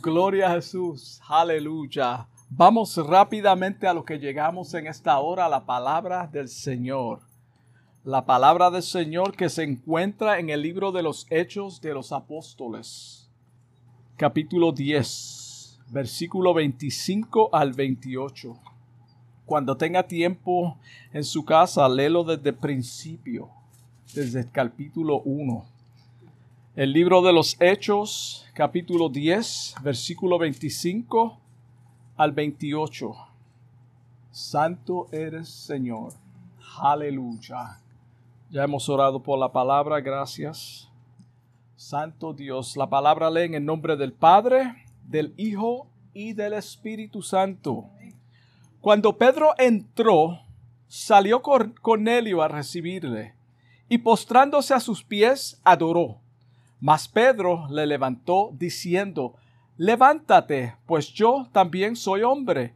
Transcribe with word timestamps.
Gloria 0.00 0.48
a 0.48 0.54
Jesús. 0.54 1.20
Aleluya. 1.28 2.26
Vamos 2.48 2.96
rápidamente 2.96 3.86
a 3.86 3.94
lo 3.94 4.04
que 4.04 4.18
llegamos 4.18 4.74
en 4.74 4.86
esta 4.86 5.18
hora, 5.18 5.48
la 5.48 5.64
palabra 5.64 6.26
del 6.26 6.48
Señor. 6.48 7.20
La 8.04 8.26
palabra 8.26 8.70
del 8.70 8.82
Señor 8.82 9.36
que 9.36 9.48
se 9.48 9.62
encuentra 9.62 10.38
en 10.38 10.50
el 10.50 10.62
libro 10.62 10.92
de 10.92 11.02
los 11.02 11.26
Hechos 11.30 11.80
de 11.80 11.94
los 11.94 12.12
Apóstoles. 12.12 13.30
Capítulo 14.16 14.72
10, 14.72 15.80
versículo 15.88 16.52
25 16.52 17.50
al 17.52 17.72
28. 17.72 18.54
Cuando 19.46 19.76
tenga 19.76 20.06
tiempo 20.06 20.78
en 21.12 21.24
su 21.24 21.44
casa, 21.44 21.88
léelo 21.88 22.24
desde 22.24 22.50
el 22.50 22.56
principio, 22.56 23.50
desde 24.14 24.40
el 24.40 24.50
capítulo 24.50 25.20
1. 25.22 25.71
El 26.74 26.94
libro 26.94 27.20
de 27.20 27.34
los 27.34 27.54
Hechos, 27.60 28.46
capítulo 28.54 29.10
10, 29.10 29.74
versículo 29.82 30.38
25 30.38 31.38
al 32.16 32.32
28. 32.32 33.14
Santo 34.30 35.06
eres 35.12 35.50
Señor. 35.50 36.14
Aleluya. 36.80 37.78
Ya 38.50 38.64
hemos 38.64 38.88
orado 38.88 39.22
por 39.22 39.38
la 39.38 39.52
palabra, 39.52 40.00
gracias. 40.00 40.88
Santo 41.76 42.32
Dios, 42.32 42.74
la 42.78 42.88
palabra 42.88 43.28
lee 43.28 43.42
en 43.42 43.54
el 43.54 43.66
nombre 43.66 43.94
del 43.94 44.14
Padre, 44.14 44.86
del 45.06 45.34
Hijo 45.36 45.88
y 46.14 46.32
del 46.32 46.54
Espíritu 46.54 47.20
Santo. 47.20 47.84
Cuando 48.80 49.18
Pedro 49.18 49.52
entró, 49.58 50.40
salió 50.88 51.42
Cornelio 51.42 52.40
a 52.40 52.48
recibirle 52.48 53.34
y 53.90 53.98
postrándose 53.98 54.72
a 54.72 54.80
sus 54.80 55.04
pies 55.04 55.60
adoró. 55.64 56.21
Mas 56.82 57.06
Pedro 57.06 57.68
le 57.70 57.86
levantó 57.86 58.50
diciendo, 58.54 59.36
Levántate, 59.76 60.74
pues 60.84 61.12
yo 61.12 61.46
también 61.52 61.94
soy 61.94 62.24
hombre. 62.24 62.74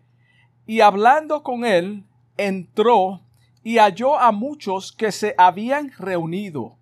Y 0.64 0.80
hablando 0.80 1.42
con 1.42 1.64
él, 1.64 2.04
entró 2.36 3.20
y 3.64 3.78
halló 3.78 4.16
a 4.16 4.30
muchos 4.30 4.92
que 4.92 5.10
se 5.10 5.34
habían 5.36 5.90
reunido. 5.98 6.76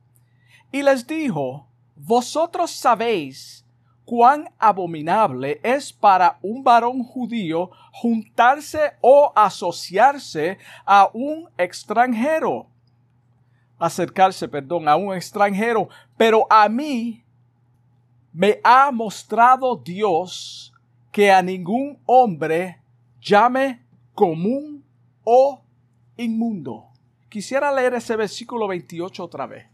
Y 0.70 0.82
les 0.82 1.06
dijo, 1.06 1.66
Vosotros 1.96 2.70
sabéis 2.72 3.64
cuán 4.04 4.50
abominable 4.58 5.60
es 5.62 5.94
para 5.94 6.38
un 6.42 6.62
varón 6.62 7.02
judío 7.02 7.70
juntarse 7.90 8.92
o 9.00 9.32
asociarse 9.34 10.58
a 10.84 11.08
un 11.14 11.48
extranjero 11.56 12.66
acercarse, 13.78 14.48
perdón, 14.48 14.88
a 14.88 14.96
un 14.96 15.14
extranjero, 15.14 15.88
pero 16.16 16.46
a 16.50 16.68
mí 16.68 17.23
me 18.34 18.60
ha 18.64 18.90
mostrado 18.90 19.76
Dios 19.76 20.74
que 21.12 21.30
a 21.30 21.40
ningún 21.40 22.00
hombre 22.04 22.80
llame 23.20 23.80
común 24.12 24.84
o 25.22 25.62
inmundo. 26.16 26.88
Quisiera 27.28 27.72
leer 27.72 27.94
ese 27.94 28.16
versículo 28.16 28.66
28 28.66 29.22
otra 29.22 29.46
vez. 29.46 29.66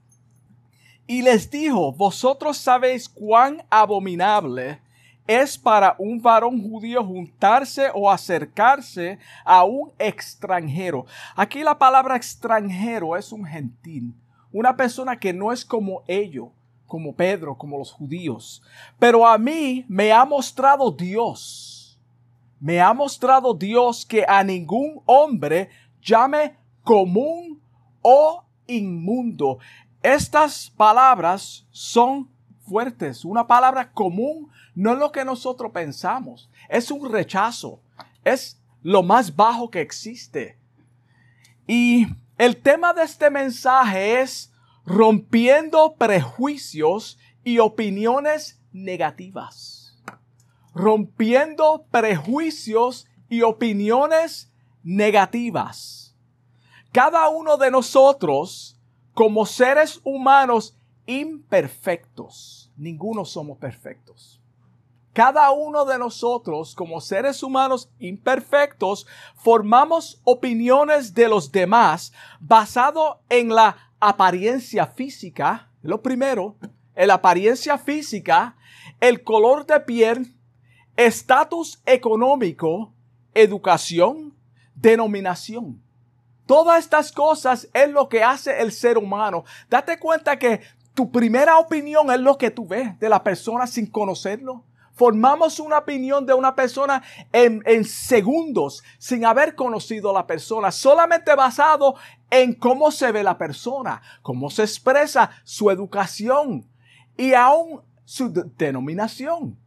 Y 1.07 1.23
les 1.23 1.51
dijo, 1.51 1.91
vosotros 1.93 2.59
sabéis 2.59 3.09
cuán 3.09 3.65
abominable 3.71 4.79
es 5.27 5.57
para 5.57 5.95
un 5.99 6.21
varón 6.21 6.63
judío 6.63 7.03
juntarse 7.03 7.91
o 7.95 8.11
acercarse 8.11 9.19
a 9.45 9.65
un 9.65 9.91
extranjero. 9.99 11.07
Aquí 11.35 11.63
la 11.63 11.79
palabra 11.79 12.15
extranjero 12.15 13.17
es 13.17 13.33
un 13.33 13.47
gentil, 13.47 14.15
una 14.53 14.77
persona 14.77 15.19
que 15.19 15.33
no 15.33 15.51
es 15.51 15.65
como 15.65 16.03
ellos, 16.07 16.49
como 16.91 17.15
Pedro, 17.15 17.57
como 17.57 17.79
los 17.79 17.93
judíos. 17.93 18.63
Pero 18.99 19.25
a 19.25 19.39
mí 19.39 19.87
me 19.89 20.13
ha 20.13 20.25
mostrado 20.25 20.91
Dios, 20.91 21.99
me 22.59 22.81
ha 22.81 22.93
mostrado 22.93 23.55
Dios 23.55 24.05
que 24.05 24.27
a 24.29 24.43
ningún 24.43 25.01
hombre 25.07 25.71
llame 26.03 26.57
común 26.83 27.63
o 28.03 28.45
inmundo. 28.67 29.59
Estas 30.03 30.69
palabras 30.77 31.65
son 31.71 32.29
fuertes. 32.69 33.25
Una 33.25 33.47
palabra 33.47 33.93
común 33.93 34.51
no 34.75 34.93
es 34.93 34.99
lo 34.99 35.13
que 35.13 35.25
nosotros 35.25 35.71
pensamos. 35.73 36.51
Es 36.69 36.91
un 36.91 37.11
rechazo. 37.11 37.81
Es 38.25 38.61
lo 38.83 39.05
más 39.05 39.35
bajo 39.37 39.71
que 39.71 39.81
existe. 39.81 40.59
Y 41.69 42.09
el 42.37 42.57
tema 42.57 42.93
de 42.93 43.05
este 43.05 43.31
mensaje 43.31 44.21
es 44.21 44.53
rompiendo 44.85 45.95
prejuicios 45.95 47.19
y 47.45 47.59
opiniones 47.59 48.61
negativas. 48.73 49.97
Rompiendo 50.75 51.87
prejuicios 51.91 53.07
y 53.29 53.43
opiniones 53.43 54.53
negativas. 54.83 56.17
Cada 56.93 57.29
uno 57.29 57.57
de 57.57 57.71
nosotros, 57.71 58.81
como 59.15 59.47
seres 59.47 60.01
humanos 60.05 60.77
imperfectos, 61.07 62.73
ninguno 62.77 63.25
somos 63.25 63.59
perfectos 63.59 64.41
cada 65.13 65.51
uno 65.51 65.85
de 65.85 65.99
nosotros, 65.99 66.75
como 66.75 67.01
seres 67.01 67.43
humanos 67.43 67.91
imperfectos, 67.99 69.07
formamos 69.35 70.21
opiniones 70.25 71.15
de 71.15 71.29
los 71.29 71.51
demás 71.51 72.13
basado 72.39 73.21
en 73.29 73.49
la 73.49 73.90
apariencia 74.01 74.87
física, 74.87 75.71
lo 75.83 76.03
primero, 76.03 76.57
la 76.97 77.15
apariencia 77.15 77.79
física, 77.79 78.57
el 79.01 79.23
color 79.23 79.67
de 79.67 79.81
piel, 79.81 80.35
estatus 80.97 81.81
económico, 81.87 82.93
educación, 83.35 84.35
denominación. 84.75 85.83
Todas 86.47 86.81
estas 86.81 87.13
cosas 87.13 87.69
es 87.73 87.91
lo 87.91 88.09
que 88.09 88.25
hace 88.25 88.61
el 88.61 88.73
ser 88.73 88.99
humano. 88.99 89.45
Date 89.69 89.99
cuenta 89.99 90.39
que 90.39 90.61
tu 90.95 91.11
primera 91.11 91.59
opinión 91.59 92.11
es 92.11 92.19
lo 92.19 92.37
que 92.37 92.51
tú 92.51 92.67
ves 92.67 92.99
de 92.99 93.09
la 93.09 93.23
persona 93.23 93.67
sin 93.67 93.87
conocerlo 93.87 94.65
formamos 95.01 95.59
una 95.61 95.79
opinión 95.79 96.27
de 96.27 96.35
una 96.35 96.55
persona 96.55 97.03
en, 97.33 97.85
segundos 97.87 98.85
sin 98.99 99.25
haber 99.25 99.55
conocido 99.55 100.11
a 100.11 100.13
la 100.13 100.27
persona, 100.27 100.71
solamente 100.71 101.35
basado 101.35 101.95
en 102.29 102.53
cómo 102.53 102.91
se 102.91 103.11
ve 103.11 103.23
la 103.23 103.39
persona, 103.39 104.03
cómo 104.21 104.51
se 104.51 104.63
expresa 104.63 105.31
su 105.43 105.71
educación 105.71 106.69
y 107.17 107.33
aún 107.33 107.81
su 108.05 108.31
denominación. 108.59 109.59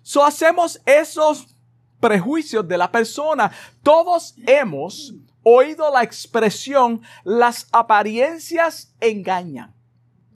So 0.00 0.24
hacemos 0.24 0.80
esos 0.86 1.54
prejuicios 2.00 2.66
de 2.66 2.78
la 2.78 2.90
persona. 2.90 3.52
Todos 3.82 4.36
hemos 4.46 5.12
oído 5.42 5.92
la 5.92 6.02
expresión 6.02 7.02
las 7.24 7.68
apariencias 7.72 8.94
engañan. 9.00 9.77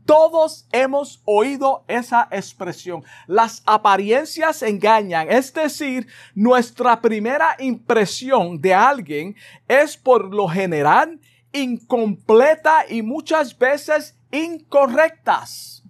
Todos 0.05 0.67
hemos 0.73 1.23
oído 1.25 1.85
esa 1.89 2.29
expresión. 2.31 3.05
Las 3.27 3.63
apariencias 3.67 4.63
engañan. 4.63 5.31
Es 5.31 5.53
decir, 5.53 6.07
nuestra 6.35 7.01
primera 7.01 7.57
impresión 7.59 8.61
de 8.61 8.75
alguien 8.75 9.37
es 9.69 9.97
por 9.97 10.35
lo 10.35 10.49
general 10.49 11.21
incompleta 11.53 12.85
y 12.89 13.03
muchas 13.03 13.57
veces 13.57 14.17
incorrectas. 14.31 15.82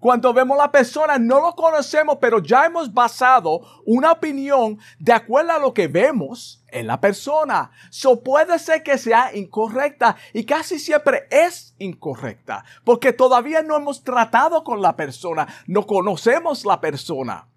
Cuando 0.00 0.32
vemos 0.32 0.56
a 0.56 0.62
la 0.62 0.70
persona, 0.70 1.18
no 1.18 1.40
lo 1.40 1.56
conocemos, 1.56 2.18
pero 2.20 2.40
ya 2.40 2.66
hemos 2.66 2.92
basado 2.94 3.62
una 3.84 4.12
opinión 4.12 4.78
de 5.00 5.12
acuerdo 5.12 5.52
a 5.52 5.58
lo 5.58 5.74
que 5.74 5.88
vemos 5.88 6.62
en 6.68 6.86
la 6.86 7.00
persona. 7.00 7.72
So 7.90 8.22
puede 8.22 8.60
ser 8.60 8.84
que 8.84 8.96
sea 8.96 9.34
incorrecta 9.34 10.16
y 10.32 10.44
casi 10.44 10.78
siempre 10.78 11.26
es 11.30 11.74
incorrecta, 11.78 12.64
porque 12.84 13.12
todavía 13.12 13.62
no 13.62 13.76
hemos 13.76 14.04
tratado 14.04 14.62
con 14.62 14.80
la 14.80 14.94
persona, 14.94 15.48
no 15.66 15.84
conocemos 15.84 16.64
la 16.64 16.80
persona. 16.80 17.48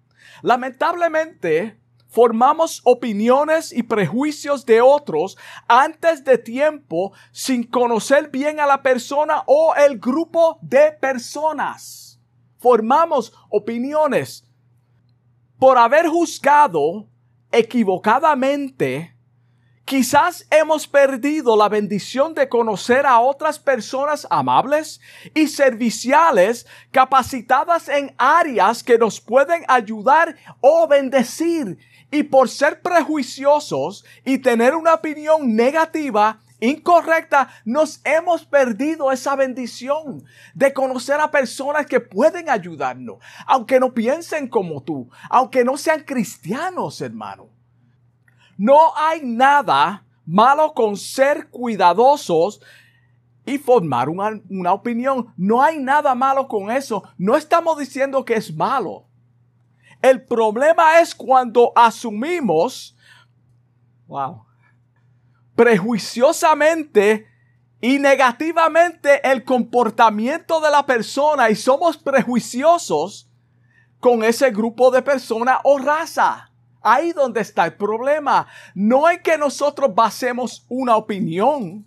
Lamentablemente, 0.42 1.78
formamos 2.08 2.80
opiniones 2.82 3.72
y 3.72 3.84
prejuicios 3.84 4.66
de 4.66 4.80
otros 4.80 5.38
antes 5.68 6.24
de 6.24 6.38
tiempo 6.38 7.12
sin 7.30 7.62
conocer 7.62 8.30
bien 8.30 8.58
a 8.58 8.66
la 8.66 8.82
persona 8.82 9.44
o 9.46 9.76
el 9.76 10.00
grupo 10.00 10.58
de 10.60 10.90
personas 10.90 12.01
formamos 12.62 13.32
opiniones 13.50 14.44
por 15.58 15.76
haber 15.76 16.06
juzgado 16.08 17.08
equivocadamente 17.50 19.12
Quizás 19.84 20.46
hemos 20.50 20.86
perdido 20.86 21.56
la 21.56 21.68
bendición 21.68 22.34
de 22.34 22.48
conocer 22.48 23.04
a 23.04 23.18
otras 23.20 23.58
personas 23.58 24.26
amables 24.30 25.00
y 25.34 25.48
serviciales 25.48 26.66
capacitadas 26.92 27.88
en 27.88 28.14
áreas 28.16 28.82
que 28.82 28.96
nos 28.96 29.20
pueden 29.20 29.64
ayudar 29.68 30.36
o 30.60 30.86
bendecir. 30.86 31.78
Y 32.10 32.22
por 32.22 32.48
ser 32.48 32.80
prejuiciosos 32.80 34.04
y 34.24 34.38
tener 34.38 34.74
una 34.76 34.94
opinión 34.94 35.56
negativa 35.56 36.40
incorrecta, 36.62 37.48
nos 37.64 38.00
hemos 38.04 38.44
perdido 38.44 39.10
esa 39.10 39.34
bendición 39.34 40.24
de 40.54 40.72
conocer 40.72 41.20
a 41.20 41.30
personas 41.30 41.86
que 41.86 41.98
pueden 42.00 42.48
ayudarnos, 42.48 43.16
aunque 43.46 43.80
no 43.80 43.92
piensen 43.92 44.48
como 44.48 44.82
tú, 44.82 45.10
aunque 45.28 45.64
no 45.64 45.76
sean 45.76 46.04
cristianos, 46.04 47.00
hermano. 47.00 47.48
No 48.56 48.96
hay 48.96 49.22
nada 49.24 50.04
malo 50.24 50.72
con 50.72 50.96
ser 50.96 51.48
cuidadosos 51.48 52.60
y 53.44 53.58
formar 53.58 54.08
una, 54.08 54.40
una, 54.48 54.72
opinión. 54.72 55.34
No 55.36 55.62
hay 55.62 55.80
nada 55.80 56.14
malo 56.14 56.46
con 56.46 56.70
eso. 56.70 57.02
No 57.18 57.36
estamos 57.36 57.76
diciendo 57.76 58.24
que 58.24 58.34
es 58.34 58.54
malo. 58.54 59.06
El 60.00 60.24
problema 60.24 61.00
es 61.00 61.12
cuando 61.12 61.72
asumimos, 61.74 62.96
wow, 64.06 64.44
prejuiciosamente 65.54 67.26
y 67.80 67.98
negativamente 67.98 69.28
el 69.28 69.44
comportamiento 69.44 70.60
de 70.60 70.70
la 70.70 70.86
persona 70.86 71.50
y 71.50 71.56
somos 71.56 71.96
prejuiciosos 71.98 73.28
con 73.98 74.22
ese 74.22 74.50
grupo 74.50 74.90
de 74.90 75.02
personas 75.02 75.58
o 75.64 75.78
raza. 75.78 76.50
Ahí 76.80 77.12
donde 77.12 77.40
está 77.40 77.64
el 77.64 77.74
problema. 77.74 78.46
No 78.74 79.08
es 79.08 79.20
que 79.22 79.38
nosotros 79.38 79.94
basemos 79.94 80.64
una 80.68 80.96
opinión. 80.96 81.86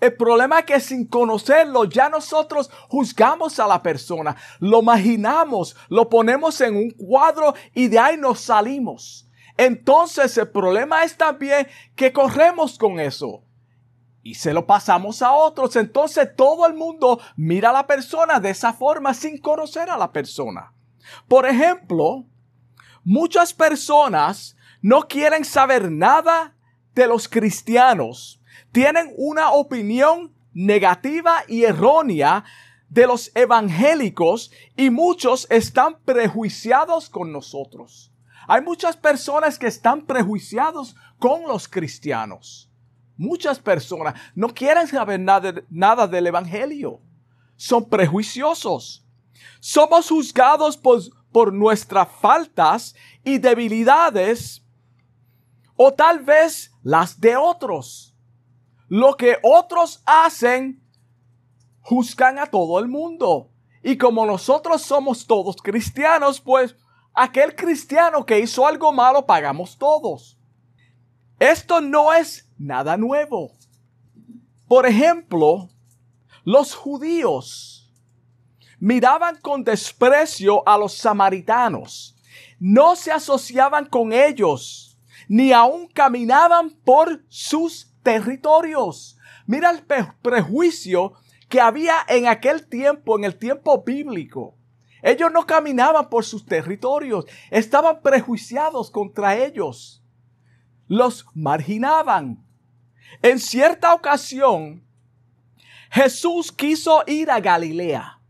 El 0.00 0.14
problema 0.14 0.60
es 0.60 0.64
que 0.66 0.80
sin 0.80 1.06
conocerlo 1.06 1.84
ya 1.84 2.08
nosotros 2.08 2.70
juzgamos 2.88 3.58
a 3.58 3.66
la 3.66 3.82
persona, 3.82 4.36
lo 4.60 4.80
imaginamos, 4.80 5.74
lo 5.88 6.08
ponemos 6.08 6.60
en 6.60 6.76
un 6.76 6.90
cuadro 6.90 7.54
y 7.74 7.88
de 7.88 7.98
ahí 7.98 8.16
nos 8.16 8.40
salimos. 8.40 9.27
Entonces 9.58 10.38
el 10.38 10.48
problema 10.48 11.02
es 11.02 11.16
también 11.16 11.66
que 11.96 12.12
corremos 12.12 12.78
con 12.78 13.00
eso 13.00 13.42
y 14.22 14.34
se 14.34 14.52
lo 14.52 14.66
pasamos 14.66 15.20
a 15.20 15.32
otros. 15.32 15.74
Entonces 15.74 16.34
todo 16.36 16.64
el 16.66 16.74
mundo 16.74 17.20
mira 17.36 17.70
a 17.70 17.72
la 17.72 17.86
persona 17.86 18.38
de 18.38 18.50
esa 18.50 18.72
forma 18.72 19.12
sin 19.14 19.36
conocer 19.38 19.90
a 19.90 19.98
la 19.98 20.12
persona. 20.12 20.72
Por 21.26 21.44
ejemplo, 21.44 22.24
muchas 23.02 23.52
personas 23.52 24.56
no 24.80 25.08
quieren 25.08 25.44
saber 25.44 25.90
nada 25.90 26.54
de 26.94 27.08
los 27.08 27.28
cristianos. 27.28 28.40
Tienen 28.70 29.12
una 29.16 29.50
opinión 29.50 30.32
negativa 30.52 31.42
y 31.48 31.64
errónea 31.64 32.44
de 32.88 33.08
los 33.08 33.32
evangélicos 33.34 34.52
y 34.76 34.90
muchos 34.90 35.48
están 35.50 35.98
prejuiciados 36.04 37.10
con 37.10 37.32
nosotros. 37.32 38.07
Hay 38.48 38.62
muchas 38.62 38.96
personas 38.96 39.58
que 39.58 39.66
están 39.66 40.06
prejuiciados 40.06 40.96
con 41.18 41.42
los 41.42 41.68
cristianos. 41.68 42.70
Muchas 43.18 43.58
personas 43.58 44.14
no 44.34 44.48
quieren 44.48 44.88
saber 44.88 45.20
nada, 45.20 45.52
nada 45.68 46.06
del 46.08 46.28
Evangelio. 46.28 47.02
Son 47.56 47.86
prejuiciosos. 47.86 49.04
Somos 49.60 50.08
juzgados 50.08 50.78
por, 50.78 51.02
por 51.30 51.52
nuestras 51.52 52.08
faltas 52.08 52.94
y 53.22 53.36
debilidades 53.36 54.64
o 55.76 55.92
tal 55.92 56.20
vez 56.20 56.72
las 56.82 57.20
de 57.20 57.36
otros. 57.36 58.14
Lo 58.88 59.14
que 59.14 59.36
otros 59.42 60.02
hacen, 60.06 60.82
juzgan 61.82 62.38
a 62.38 62.46
todo 62.46 62.78
el 62.78 62.88
mundo. 62.88 63.50
Y 63.82 63.98
como 63.98 64.24
nosotros 64.24 64.80
somos 64.80 65.26
todos 65.26 65.56
cristianos, 65.56 66.40
pues 66.40 66.74
aquel 67.18 67.54
cristiano 67.54 68.24
que 68.24 68.38
hizo 68.38 68.66
algo 68.66 68.92
malo 68.92 69.26
pagamos 69.26 69.76
todos. 69.76 70.38
Esto 71.38 71.80
no 71.80 72.12
es 72.12 72.48
nada 72.58 72.96
nuevo. 72.96 73.52
Por 74.66 74.86
ejemplo, 74.86 75.68
los 76.44 76.74
judíos 76.74 77.92
miraban 78.78 79.36
con 79.40 79.64
desprecio 79.64 80.66
a 80.68 80.78
los 80.78 80.94
samaritanos. 80.94 82.16
No 82.60 82.96
se 82.96 83.12
asociaban 83.12 83.86
con 83.86 84.12
ellos, 84.12 84.98
ni 85.28 85.52
aún 85.52 85.88
caminaban 85.88 86.70
por 86.70 87.24
sus 87.28 87.92
territorios. 88.02 89.16
Mira 89.46 89.70
el 89.70 89.84
prejuicio 90.22 91.14
que 91.48 91.60
había 91.60 91.96
en 92.08 92.26
aquel 92.26 92.68
tiempo, 92.68 93.18
en 93.18 93.24
el 93.24 93.38
tiempo 93.38 93.82
bíblico. 93.82 94.57
Ellos 95.02 95.30
no 95.32 95.46
caminaban 95.46 96.08
por 96.08 96.24
sus 96.24 96.44
territorios, 96.44 97.26
estaban 97.50 98.00
prejuiciados 98.02 98.90
contra 98.90 99.36
ellos. 99.36 100.02
Los 100.86 101.26
marginaban. 101.34 102.44
En 103.22 103.38
cierta 103.38 103.94
ocasión, 103.94 104.84
Jesús 105.90 106.52
quiso 106.52 107.02
ir 107.06 107.30
a 107.30 107.40
Galilea 107.40 108.20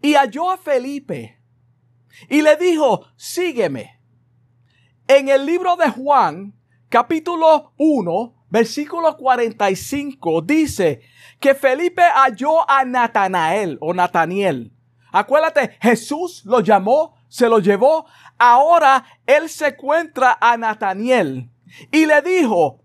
y 0.00 0.14
halló 0.14 0.50
a 0.50 0.56
Felipe 0.56 1.40
y 2.28 2.42
le 2.42 2.56
dijo, 2.56 3.06
sígueme. 3.16 4.00
En 5.06 5.28
el 5.28 5.44
libro 5.46 5.76
de 5.76 5.90
Juan, 5.90 6.54
capítulo 6.88 7.72
1, 7.76 8.46
versículo 8.48 9.16
45, 9.16 10.42
dice 10.42 11.02
que 11.38 11.54
Felipe 11.54 12.02
halló 12.02 12.68
a 12.68 12.84
Natanael 12.84 13.78
o 13.80 13.94
Nataniel 13.94 14.72
Acuérdate, 15.12 15.76
Jesús 15.80 16.42
lo 16.44 16.60
llamó, 16.60 17.14
se 17.28 17.48
lo 17.48 17.58
llevó. 17.58 18.06
Ahora 18.38 19.04
él 19.26 19.48
se 19.48 19.68
encuentra 19.68 20.38
a 20.40 20.56
Nataniel 20.56 21.50
y 21.90 22.06
le 22.06 22.22
dijo, 22.22 22.80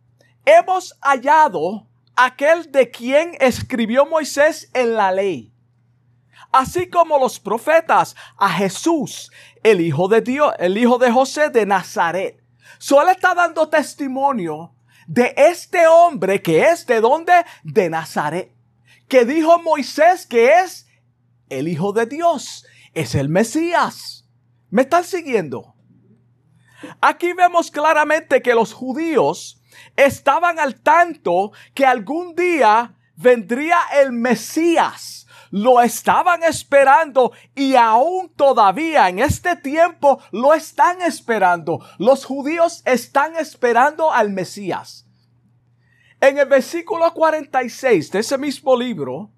hemos 0.45 0.97
hallado 1.01 1.87
aquel 2.15 2.71
de 2.71 2.89
quien 2.89 3.35
escribió 3.39 4.05
Moisés 4.05 4.69
en 4.73 4.93
la 4.93 5.11
ley, 5.11 5.51
así 6.51 6.89
como 6.89 7.17
los 7.17 7.39
profetas, 7.39 8.15
a 8.37 8.49
Jesús, 8.49 9.31
el 9.63 9.81
Hijo 9.81 10.07
de 10.07 10.21
Dios, 10.21 10.53
el 10.59 10.77
Hijo 10.77 10.97
de 10.97 11.11
José 11.11 11.49
de 11.49 11.65
Nazaret. 11.65 12.41
Solo 12.77 13.09
está 13.09 13.33
dando 13.33 13.67
testimonio 13.69 14.73
de 15.07 15.33
este 15.37 15.87
hombre 15.87 16.41
que 16.41 16.63
es 16.63 16.85
de 16.85 16.99
donde? 16.99 17.45
De 17.63 17.89
Nazaret. 17.89 18.51
Que 19.07 19.25
dijo 19.25 19.59
Moisés 19.59 20.25
que 20.25 20.59
es 20.59 20.84
el 21.55 21.67
Hijo 21.67 21.93
de 21.93 22.05
Dios, 22.05 22.65
es 22.93 23.15
el 23.15 23.29
Mesías. 23.29 24.27
¿Me 24.69 24.81
están 24.83 25.03
siguiendo? 25.03 25.75
Aquí 27.01 27.33
vemos 27.33 27.71
claramente 27.71 28.41
que 28.41 28.53
los 28.53 28.73
judíos 28.73 29.61
estaban 29.95 30.59
al 30.59 30.81
tanto 30.81 31.51
que 31.73 31.85
algún 31.85 32.35
día 32.35 32.95
vendría 33.15 33.77
el 34.01 34.11
Mesías. 34.11 35.27
Lo 35.51 35.81
estaban 35.81 36.43
esperando 36.43 37.31
y 37.55 37.75
aún 37.75 38.29
todavía 38.35 39.07
en 39.07 39.19
este 39.19 39.55
tiempo 39.55 40.19
lo 40.31 40.53
están 40.53 41.01
esperando. 41.01 41.79
Los 41.97 42.25
judíos 42.25 42.81
están 42.85 43.37
esperando 43.37 44.11
al 44.11 44.31
Mesías. 44.31 45.05
En 46.19 46.37
el 46.37 46.47
versículo 46.47 47.13
46 47.13 48.11
de 48.11 48.19
ese 48.19 48.37
mismo 48.37 48.75
libro, 48.75 49.31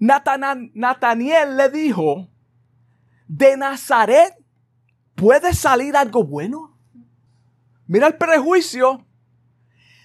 Nataniel 0.00 1.56
le 1.56 1.68
dijo, 1.68 2.28
¿de 3.28 3.56
Nazaret 3.56 4.34
puede 5.14 5.52
salir 5.54 5.96
algo 5.96 6.24
bueno? 6.24 6.78
Mira 7.86 8.06
el 8.06 8.16
prejuicio. 8.16 9.06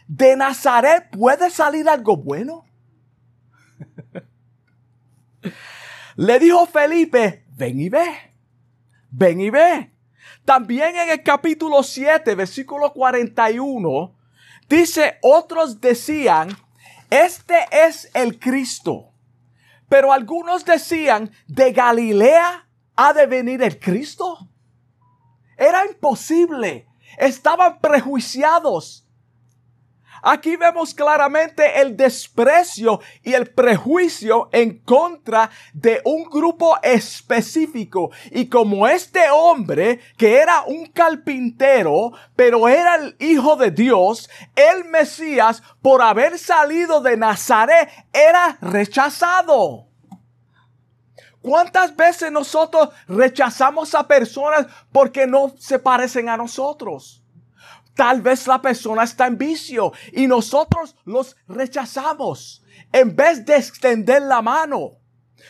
¿De 0.07 0.35
Nazaret 0.35 1.09
puede 1.09 1.49
salir 1.49 1.87
algo 1.89 2.17
bueno? 2.17 2.65
le 6.15 6.39
dijo 6.39 6.65
Felipe, 6.67 7.45
ven 7.51 7.79
y 7.79 7.89
ve, 7.89 8.35
ven 9.09 9.39
y 9.39 9.49
ve. 9.49 9.91
También 10.43 10.95
en 10.95 11.09
el 11.09 11.23
capítulo 11.23 11.81
7, 11.81 12.35
versículo 12.35 12.93
41, 12.93 14.15
dice, 14.69 15.17
otros 15.23 15.81
decían, 15.81 16.49
este 17.09 17.65
es 17.71 18.11
el 18.13 18.37
Cristo. 18.37 19.14
Pero 19.89 20.11
algunos 20.11 20.65
decían, 20.65 21.31
¿de 21.47 21.71
Galilea 21.71 22.67
ha 22.95 23.13
de 23.13 23.25
venir 23.27 23.61
el 23.61 23.79
Cristo? 23.79 24.49
Era 25.57 25.85
imposible. 25.85 26.87
Estaban 27.17 27.79
prejuiciados. 27.79 29.04
Aquí 30.27 30.55
vemos 30.55 30.95
claramente 30.95 31.79
el 31.79 31.95
desprecio 31.95 32.99
y 33.21 33.33
el 33.33 33.51
prejuicio 33.51 34.49
en 34.51 34.79
contra 34.79 35.51
de 35.71 36.01
un 36.03 36.23
grupo 36.23 36.79
específico. 36.81 38.09
Y 38.31 38.47
como 38.47 38.87
este 38.87 39.29
hombre, 39.29 39.99
que 40.17 40.37
era 40.37 40.63
un 40.63 40.87
carpintero, 40.87 42.11
pero 42.35 42.67
era 42.67 42.95
el 42.95 43.15
Hijo 43.19 43.55
de 43.55 43.69
Dios, 43.69 44.27
el 44.55 44.85
Mesías, 44.85 45.61
por 45.83 46.01
haber 46.01 46.39
salido 46.39 47.01
de 47.01 47.17
Nazaret, 47.17 47.87
era 48.11 48.57
rechazado. 48.61 49.85
¿Cuántas 51.39 51.95
veces 51.95 52.31
nosotros 52.31 52.89
rechazamos 53.07 53.93
a 53.93 54.07
personas 54.07 54.65
porque 54.91 55.27
no 55.27 55.53
se 55.59 55.77
parecen 55.77 56.29
a 56.29 56.37
nosotros? 56.37 57.21
Tal 57.95 58.21
vez 58.21 58.45
la 58.45 58.61
persona 58.61 59.03
está 59.03 59.27
en 59.27 59.37
vicio 59.37 59.93
y 60.11 60.27
nosotros 60.27 60.95
los 61.05 61.35
rechazamos 61.47 62.63
en 62.91 63.15
vez 63.15 63.45
de 63.45 63.55
extender 63.55 64.21
la 64.21 64.41
mano. 64.41 64.99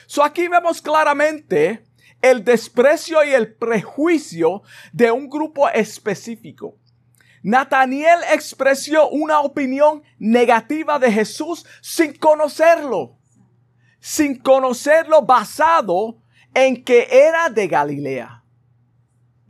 So 0.06 0.24
aquí 0.24 0.48
vemos 0.48 0.82
claramente 0.82 1.84
el 2.22 2.44
desprecio 2.44 3.24
y 3.24 3.32
el 3.32 3.56
prejuicio 3.56 4.62
de 4.94 5.12
un 5.12 5.28
grupo 5.28 5.68
específico. 5.70 6.78
Nathaniel 7.42 8.20
expresó 8.32 9.10
una 9.10 9.42
opinión 9.42 10.04
negativa 10.18 10.98
de 10.98 11.12
Jesús 11.12 11.66
sin 11.82 12.14
conocerlo, 12.14 13.18
sin 14.00 14.40
conocerlo 14.40 15.22
basado 15.22 16.18
en 16.54 16.84
que 16.84 17.08
era 17.12 17.50
de 17.50 17.68
Galilea. 17.68 18.45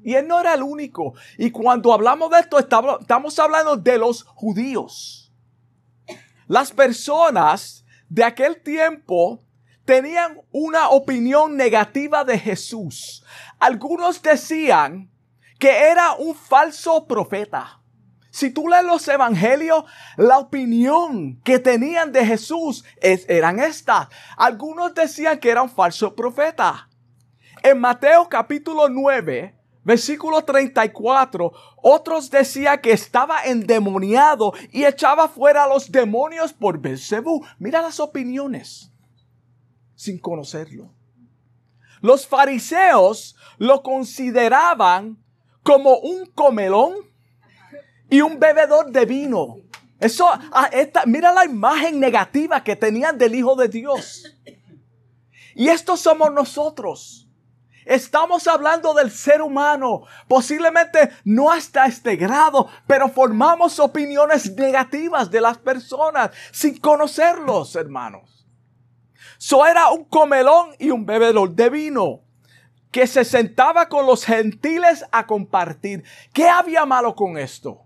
Y 0.05 0.13
él 0.13 0.27
no 0.27 0.39
era 0.39 0.53
el 0.53 0.61
único. 0.61 1.15
Y 1.35 1.49
cuando 1.49 1.91
hablamos 1.91 2.29
de 2.29 2.39
esto, 2.39 2.59
estamos 2.59 3.39
hablando 3.39 3.75
de 3.75 3.97
los 3.97 4.21
judíos. 4.23 5.33
Las 6.47 6.71
personas 6.71 7.83
de 8.07 8.23
aquel 8.23 8.61
tiempo 8.61 9.39
tenían 9.83 10.41
una 10.51 10.89
opinión 10.89 11.57
negativa 11.57 12.23
de 12.23 12.37
Jesús. 12.37 13.25
Algunos 13.57 14.21
decían 14.21 15.09
que 15.57 15.89
era 15.89 16.13
un 16.13 16.35
falso 16.35 17.07
profeta. 17.07 17.81
Si 18.29 18.51
tú 18.51 18.67
lees 18.67 18.83
los 18.83 19.07
evangelios, 19.07 19.85
la 20.17 20.37
opinión 20.37 21.41
que 21.43 21.57
tenían 21.57 22.11
de 22.11 22.27
Jesús 22.27 22.85
eran 23.01 23.59
estas. 23.59 24.09
Algunos 24.37 24.93
decían 24.93 25.39
que 25.39 25.49
era 25.49 25.63
un 25.63 25.69
falso 25.69 26.13
profeta. 26.13 26.89
En 27.63 27.79
Mateo 27.79 28.29
capítulo 28.29 28.87
9, 28.87 29.55
Versículo 29.85 30.43
34, 30.43 31.53
otros 31.77 32.31
decían 32.31 32.81
que 32.81 32.91
estaba 32.91 33.43
endemoniado 33.45 34.51
y 34.71 34.83
echaba 34.83 35.27
fuera 35.27 35.65
a 35.65 35.67
los 35.67 35.91
demonios 35.91 36.53
por 36.53 36.79
Belzebú. 36.79 37.45
Mira 37.59 37.83
las 37.83 37.99
opiniones 37.99 38.91
sin 39.93 40.17
conocerlo. 40.17 40.91
Los 42.01 42.25
fariseos 42.25 43.35
lo 43.59 43.83
consideraban 43.83 45.23
como 45.61 45.99
un 45.99 46.25
comelón 46.25 46.93
y 48.09 48.21
un 48.21 48.39
bebedor 48.39 48.91
de 48.91 49.05
vino. 49.05 49.57
Eso, 49.99 50.27
esta, 50.71 51.05
mira 51.05 51.31
la 51.31 51.45
imagen 51.45 51.99
negativa 51.99 52.63
que 52.63 52.75
tenían 52.75 53.19
del 53.19 53.35
Hijo 53.35 53.55
de 53.55 53.67
Dios. 53.67 54.35
Y 55.53 55.69
estos 55.69 55.99
somos 55.99 56.33
nosotros. 56.33 57.24
Estamos 57.85 58.47
hablando 58.47 58.95
del 58.95 59.11
ser 59.11 59.41
humano, 59.43 60.03
posiblemente 60.27 61.11
no 61.23 61.51
hasta 61.51 61.85
este 61.85 62.15
grado, 62.15 62.67
pero 62.87 63.09
formamos 63.09 63.79
opiniones 63.79 64.55
negativas 64.55 65.29
de 65.29 65.39
las 65.39 65.59
personas 65.59 66.31
sin 66.51 66.77
conocerlos, 66.77 67.75
hermanos. 67.75 68.47
So 69.37 69.65
era 69.65 69.89
un 69.89 70.05
comelón 70.05 70.71
y 70.79 70.89
un 70.89 71.05
bebedor 71.05 71.51
de 71.51 71.69
vino 71.69 72.21
que 72.89 73.05
se 73.05 73.25
sentaba 73.25 73.87
con 73.87 74.05
los 74.05 74.25
gentiles 74.25 75.05
a 75.11 75.27
compartir. 75.27 76.03
¿Qué 76.33 76.47
había 76.47 76.85
malo 76.85 77.13
con 77.13 77.37
esto? 77.37 77.85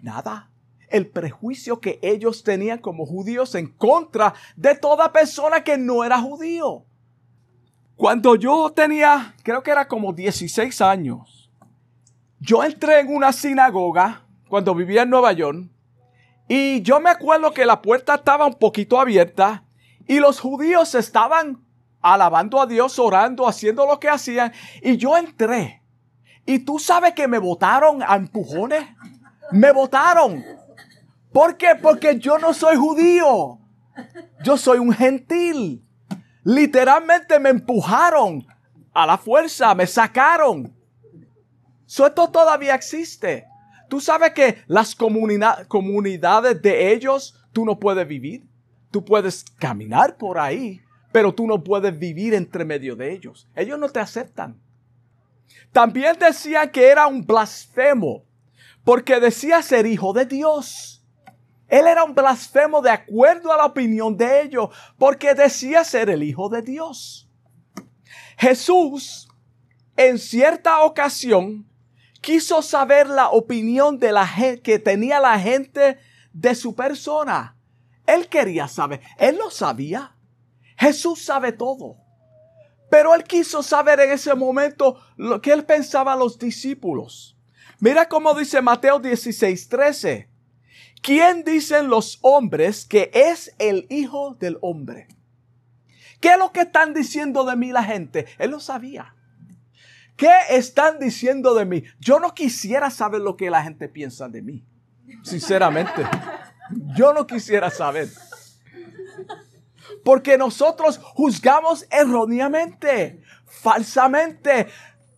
Nada. 0.00 0.50
El 0.88 1.10
prejuicio 1.10 1.80
que 1.80 1.98
ellos 2.00 2.44
tenían 2.44 2.78
como 2.78 3.04
judíos 3.06 3.54
en 3.56 3.66
contra 3.66 4.34
de 4.54 4.76
toda 4.76 5.12
persona 5.12 5.64
que 5.64 5.76
no 5.76 6.04
era 6.04 6.20
judío. 6.20 6.86
Cuando 7.96 8.36
yo 8.36 8.70
tenía, 8.74 9.34
creo 9.42 9.62
que 9.62 9.70
era 9.70 9.88
como 9.88 10.12
16 10.12 10.82
años, 10.82 11.50
yo 12.38 12.62
entré 12.62 13.00
en 13.00 13.14
una 13.14 13.32
sinagoga 13.32 14.26
cuando 14.48 14.74
vivía 14.74 15.02
en 15.02 15.10
Nueva 15.10 15.32
York 15.32 15.70
y 16.46 16.82
yo 16.82 17.00
me 17.00 17.08
acuerdo 17.08 17.52
que 17.52 17.64
la 17.64 17.80
puerta 17.80 18.16
estaba 18.16 18.46
un 18.46 18.54
poquito 18.54 19.00
abierta 19.00 19.64
y 20.06 20.20
los 20.20 20.40
judíos 20.40 20.94
estaban 20.94 21.64
alabando 22.02 22.60
a 22.60 22.66
Dios, 22.66 22.98
orando, 22.98 23.48
haciendo 23.48 23.86
lo 23.86 23.98
que 23.98 24.10
hacían 24.10 24.52
y 24.82 24.98
yo 24.98 25.16
entré. 25.16 25.82
Y 26.44 26.58
tú 26.60 26.78
sabes 26.78 27.14
que 27.14 27.26
me 27.26 27.38
votaron 27.38 28.02
a 28.02 28.14
empujones. 28.14 28.84
Me 29.50 29.72
votaron. 29.72 30.44
¿Por 31.32 31.56
qué? 31.56 31.74
Porque 31.80 32.18
yo 32.18 32.38
no 32.38 32.52
soy 32.52 32.76
judío. 32.76 33.58
Yo 34.44 34.56
soy 34.58 34.78
un 34.78 34.92
gentil. 34.92 35.85
Literalmente 36.46 37.40
me 37.40 37.50
empujaron 37.50 38.46
a 38.94 39.04
la 39.04 39.18
fuerza, 39.18 39.74
me 39.74 39.84
sacaron. 39.84 40.72
esto 41.88 42.30
todavía 42.30 42.76
existe. 42.76 43.48
Tú 43.88 44.00
sabes 44.00 44.30
que 44.30 44.58
las 44.68 44.94
comunidades 44.94 46.62
de 46.62 46.92
ellos 46.92 47.34
tú 47.52 47.64
no 47.64 47.80
puedes 47.80 48.06
vivir. 48.06 48.46
Tú 48.92 49.04
puedes 49.04 49.44
caminar 49.58 50.16
por 50.16 50.38
ahí, 50.38 50.80
pero 51.10 51.34
tú 51.34 51.48
no 51.48 51.64
puedes 51.64 51.98
vivir 51.98 52.32
entre 52.32 52.64
medio 52.64 52.94
de 52.94 53.12
ellos. 53.12 53.48
Ellos 53.56 53.76
no 53.76 53.88
te 53.88 53.98
aceptan. 53.98 54.56
También 55.72 56.16
decían 56.16 56.70
que 56.70 56.86
era 56.86 57.08
un 57.08 57.26
blasfemo, 57.26 58.22
porque 58.84 59.18
decía 59.18 59.62
ser 59.62 59.84
hijo 59.84 60.12
de 60.12 60.26
Dios. 60.26 60.95
Él 61.68 61.86
era 61.86 62.04
un 62.04 62.14
blasfemo 62.14 62.80
de 62.80 62.90
acuerdo 62.90 63.52
a 63.52 63.56
la 63.56 63.66
opinión 63.66 64.16
de 64.16 64.42
ellos, 64.42 64.70
porque 64.98 65.34
decía 65.34 65.84
ser 65.84 66.10
el 66.10 66.22
Hijo 66.22 66.48
de 66.48 66.62
Dios. 66.62 67.28
Jesús, 68.38 69.28
en 69.96 70.18
cierta 70.18 70.82
ocasión, 70.82 71.66
quiso 72.20 72.62
saber 72.62 73.08
la 73.08 73.30
opinión 73.30 73.98
de 73.98 74.12
la 74.12 74.26
gente, 74.26 74.62
que 74.62 74.78
tenía 74.78 75.18
la 75.20 75.38
gente 75.38 75.98
de 76.32 76.54
su 76.54 76.74
persona. 76.74 77.56
Él 78.06 78.28
quería 78.28 78.68
saber, 78.68 79.00
él 79.18 79.36
lo 79.36 79.50
sabía. 79.50 80.14
Jesús 80.76 81.24
sabe 81.24 81.52
todo. 81.52 81.96
Pero 82.90 83.14
él 83.14 83.24
quiso 83.24 83.62
saber 83.62 83.98
en 84.00 84.12
ese 84.12 84.34
momento 84.34 85.00
lo 85.16 85.40
que 85.40 85.52
él 85.52 85.64
pensaba 85.64 86.12
a 86.12 86.16
los 86.16 86.38
discípulos. 86.38 87.36
Mira 87.80 88.08
cómo 88.08 88.34
dice 88.34 88.62
Mateo 88.62 89.00
16, 89.00 89.68
13. 89.68 90.35
¿Quién 91.06 91.44
dicen 91.44 91.88
los 91.88 92.18
hombres 92.22 92.84
que 92.84 93.12
es 93.14 93.54
el 93.60 93.86
Hijo 93.90 94.34
del 94.34 94.58
Hombre? 94.60 95.06
¿Qué 96.20 96.32
es 96.32 96.38
lo 96.38 96.50
que 96.50 96.62
están 96.62 96.94
diciendo 96.94 97.44
de 97.44 97.54
mí 97.54 97.70
la 97.70 97.84
gente? 97.84 98.26
Él 98.38 98.50
lo 98.50 98.58
sabía. 98.58 99.14
¿Qué 100.16 100.32
están 100.50 100.98
diciendo 100.98 101.54
de 101.54 101.64
mí? 101.64 101.84
Yo 102.00 102.18
no 102.18 102.34
quisiera 102.34 102.90
saber 102.90 103.20
lo 103.20 103.36
que 103.36 103.50
la 103.50 103.62
gente 103.62 103.88
piensa 103.88 104.28
de 104.28 104.42
mí. 104.42 104.66
Sinceramente. 105.22 106.02
Yo 106.96 107.12
no 107.12 107.24
quisiera 107.24 107.70
saber. 107.70 108.08
Porque 110.04 110.36
nosotros 110.36 110.98
juzgamos 110.98 111.86
erróneamente, 111.90 113.22
falsamente, 113.44 114.66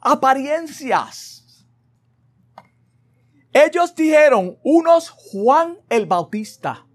apariencias. 0.01 1.38
Ellos 3.53 3.95
dijeron, 3.95 4.59
unos 4.63 5.11
Juan 5.11 5.79
el 5.89 6.07
Bautista, 6.07 6.87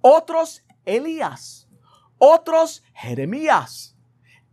otros 0.00 0.64
Elías, 0.84 1.68
otros 2.18 2.82
Jeremías 2.94 3.96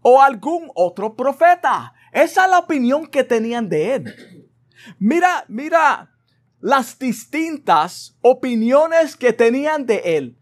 o 0.01 0.21
algún 0.21 0.69
otro 0.75 1.15
profeta. 1.15 1.93
Esa 2.11 2.45
es 2.45 2.51
la 2.51 2.59
opinión 2.59 3.07
que 3.07 3.23
tenían 3.23 3.69
de 3.69 3.95
él. 3.95 4.49
Mira, 4.97 5.45
mira 5.47 6.15
las 6.59 6.97
distintas 6.99 8.17
opiniones 8.21 9.15
que 9.15 9.33
tenían 9.33 9.85
de 9.85 10.17
él. 10.17 10.37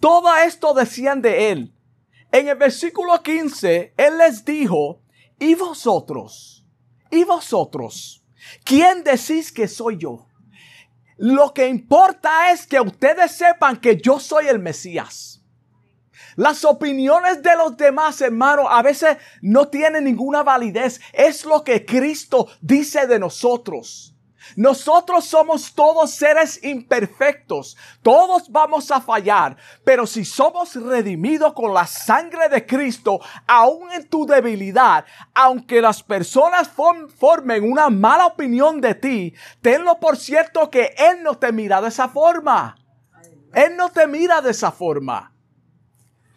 Todo 0.00 0.34
esto 0.36 0.74
decían 0.74 1.22
de 1.22 1.50
él. 1.50 1.74
En 2.30 2.48
el 2.48 2.56
versículo 2.56 3.22
15, 3.22 3.94
él 3.96 4.18
les 4.18 4.44
dijo, 4.44 5.00
¿y 5.38 5.54
vosotros? 5.54 6.64
¿Y 7.10 7.24
vosotros? 7.24 8.22
¿Quién 8.64 9.04
decís 9.04 9.52
que 9.52 9.68
soy 9.68 9.98
yo? 9.98 10.26
Lo 11.16 11.54
que 11.54 11.68
importa 11.68 12.50
es 12.50 12.66
que 12.66 12.80
ustedes 12.80 13.32
sepan 13.32 13.78
que 13.78 13.96
yo 13.96 14.20
soy 14.20 14.48
el 14.48 14.58
Mesías. 14.58 15.42
Las 16.36 16.64
opiniones 16.64 17.42
de 17.42 17.56
los 17.56 17.76
demás, 17.76 18.20
hermanos, 18.20 18.66
a 18.68 18.82
veces 18.82 19.16
no 19.40 19.68
tienen 19.68 20.04
ninguna 20.04 20.42
validez. 20.42 21.00
Es 21.12 21.46
lo 21.46 21.64
que 21.64 21.86
Cristo 21.86 22.48
dice 22.60 23.06
de 23.06 23.18
nosotros. 23.18 24.15
Nosotros 24.54 25.24
somos 25.24 25.74
todos 25.74 26.12
seres 26.12 26.62
imperfectos. 26.62 27.76
Todos 28.02 28.50
vamos 28.50 28.90
a 28.90 29.00
fallar. 29.00 29.56
Pero 29.84 30.06
si 30.06 30.24
somos 30.24 30.74
redimidos 30.76 31.52
con 31.54 31.74
la 31.74 31.86
sangre 31.86 32.48
de 32.48 32.64
Cristo, 32.64 33.20
aún 33.46 33.90
en 33.92 34.08
tu 34.08 34.26
debilidad, 34.26 35.04
aunque 35.34 35.80
las 35.80 36.02
personas 36.02 36.68
formen 36.68 37.70
una 37.70 37.90
mala 37.90 38.26
opinión 38.26 38.80
de 38.80 38.94
ti, 38.94 39.34
tenlo 39.60 39.98
por 39.98 40.16
cierto 40.16 40.70
que 40.70 40.94
Él 40.96 41.22
no 41.22 41.36
te 41.36 41.52
mira 41.52 41.80
de 41.80 41.88
esa 41.88 42.08
forma. 42.08 42.76
Él 43.52 43.76
no 43.76 43.88
te 43.88 44.06
mira 44.06 44.40
de 44.40 44.50
esa 44.50 44.70
forma. 44.70 45.32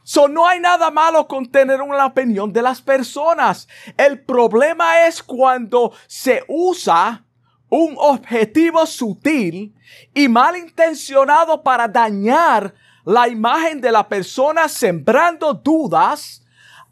So, 0.04 0.28
no 0.28 0.48
hay 0.48 0.60
nada 0.60 0.90
malo 0.90 1.28
con 1.28 1.52
tener 1.52 1.84
una 1.84 2.04
opinión 2.04 2.52
de 2.52 2.64
las 2.64 2.82
personas. 2.82 3.68
El 3.96 4.26
problema 4.26 5.06
es 5.06 5.22
cuando 5.22 5.92
se 6.08 6.44
usa 6.48 7.26
un 7.70 7.96
objetivo 7.98 8.86
sutil 8.86 9.76
y 10.14 10.28
malintencionado 10.28 11.62
para 11.62 11.88
dañar 11.88 12.74
la 13.06 13.28
imagen 13.28 13.80
de 13.82 13.92
la 13.92 14.08
persona 14.08 14.68
sembrando 14.68 15.54
dudas 15.54 16.44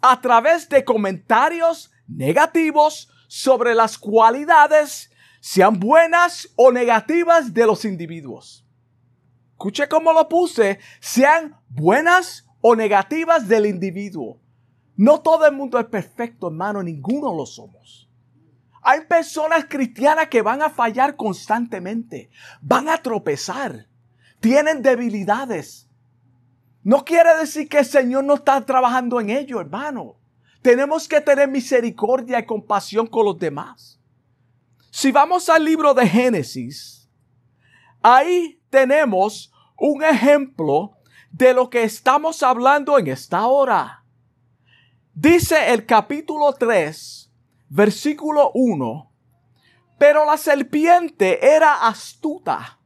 a 0.02 0.20
través 0.22 0.70
de 0.70 0.84
comentarios 0.84 1.92
negativos 2.08 3.10
sobre 3.28 3.76
las 3.76 3.98
cualidades, 3.98 5.12
sean 5.40 5.80
buenas 5.80 6.50
o 6.56 6.72
negativas, 6.72 7.54
de 7.54 7.66
los 7.66 7.84
individuos. 7.86 8.66
Escuche 9.52 9.88
cómo 9.88 10.14
lo 10.14 10.30
puse, 10.30 10.80
sean 11.00 11.58
buenas 11.68 12.46
o 12.62 12.76
negativas 12.76 13.48
del 13.48 13.66
individuo. 13.66 14.40
No 14.96 15.20
todo 15.20 15.46
el 15.46 15.56
mundo 15.56 15.80
es 15.80 15.86
perfecto, 15.86 16.48
hermano, 16.48 16.82
ninguno 16.82 17.36
lo 17.36 17.46
somos. 17.46 18.07
Hay 18.90 19.02
personas 19.02 19.66
cristianas 19.66 20.30
que 20.30 20.42
van 20.42 20.62
a 20.62 20.70
fallar 20.70 21.18
constantemente, 21.18 22.30
van 22.62 22.88
a 22.88 22.98
tropezar, 22.98 23.86
tienen 24.40 24.82
debilidades. 24.82 25.90
No 26.84 27.04
quiere 27.04 27.36
decir 27.36 27.68
que 27.68 27.80
el 27.80 27.86
Señor 27.86 28.24
no 28.24 28.36
está 28.36 28.66
trabajando 28.66 29.20
en 29.20 29.30
ello, 29.30 29.60
hermano. 29.60 30.16
Tenemos 30.62 31.06
que 31.06 31.20
tener 31.20 31.50
misericordia 31.50 32.40
y 32.40 32.46
compasión 32.46 33.08
con 33.08 33.26
los 33.26 33.38
demás. 33.38 34.00
Si 34.90 35.12
vamos 35.12 35.50
al 35.50 35.66
libro 35.66 35.94
de 35.94 36.08
Génesis, 36.08 37.10
ahí 38.02 38.62
tenemos 38.70 39.52
un 39.78 40.02
ejemplo 40.02 40.94
de 41.30 41.54
lo 41.54 41.70
que 41.70 41.84
estamos 41.84 42.42
hablando 42.42 42.98
en 42.98 43.08
esta 43.08 43.48
hora. 43.48 44.06
Dice 45.14 45.74
el 45.74 45.86
capítulo 45.86 46.54
3, 46.54 47.27
versículo 47.70 48.52
1, 48.54 49.12
pero 49.98 50.26
la 50.26 50.38
serpiente 50.38 51.56
era 51.56 51.88
astuta, 51.88 52.80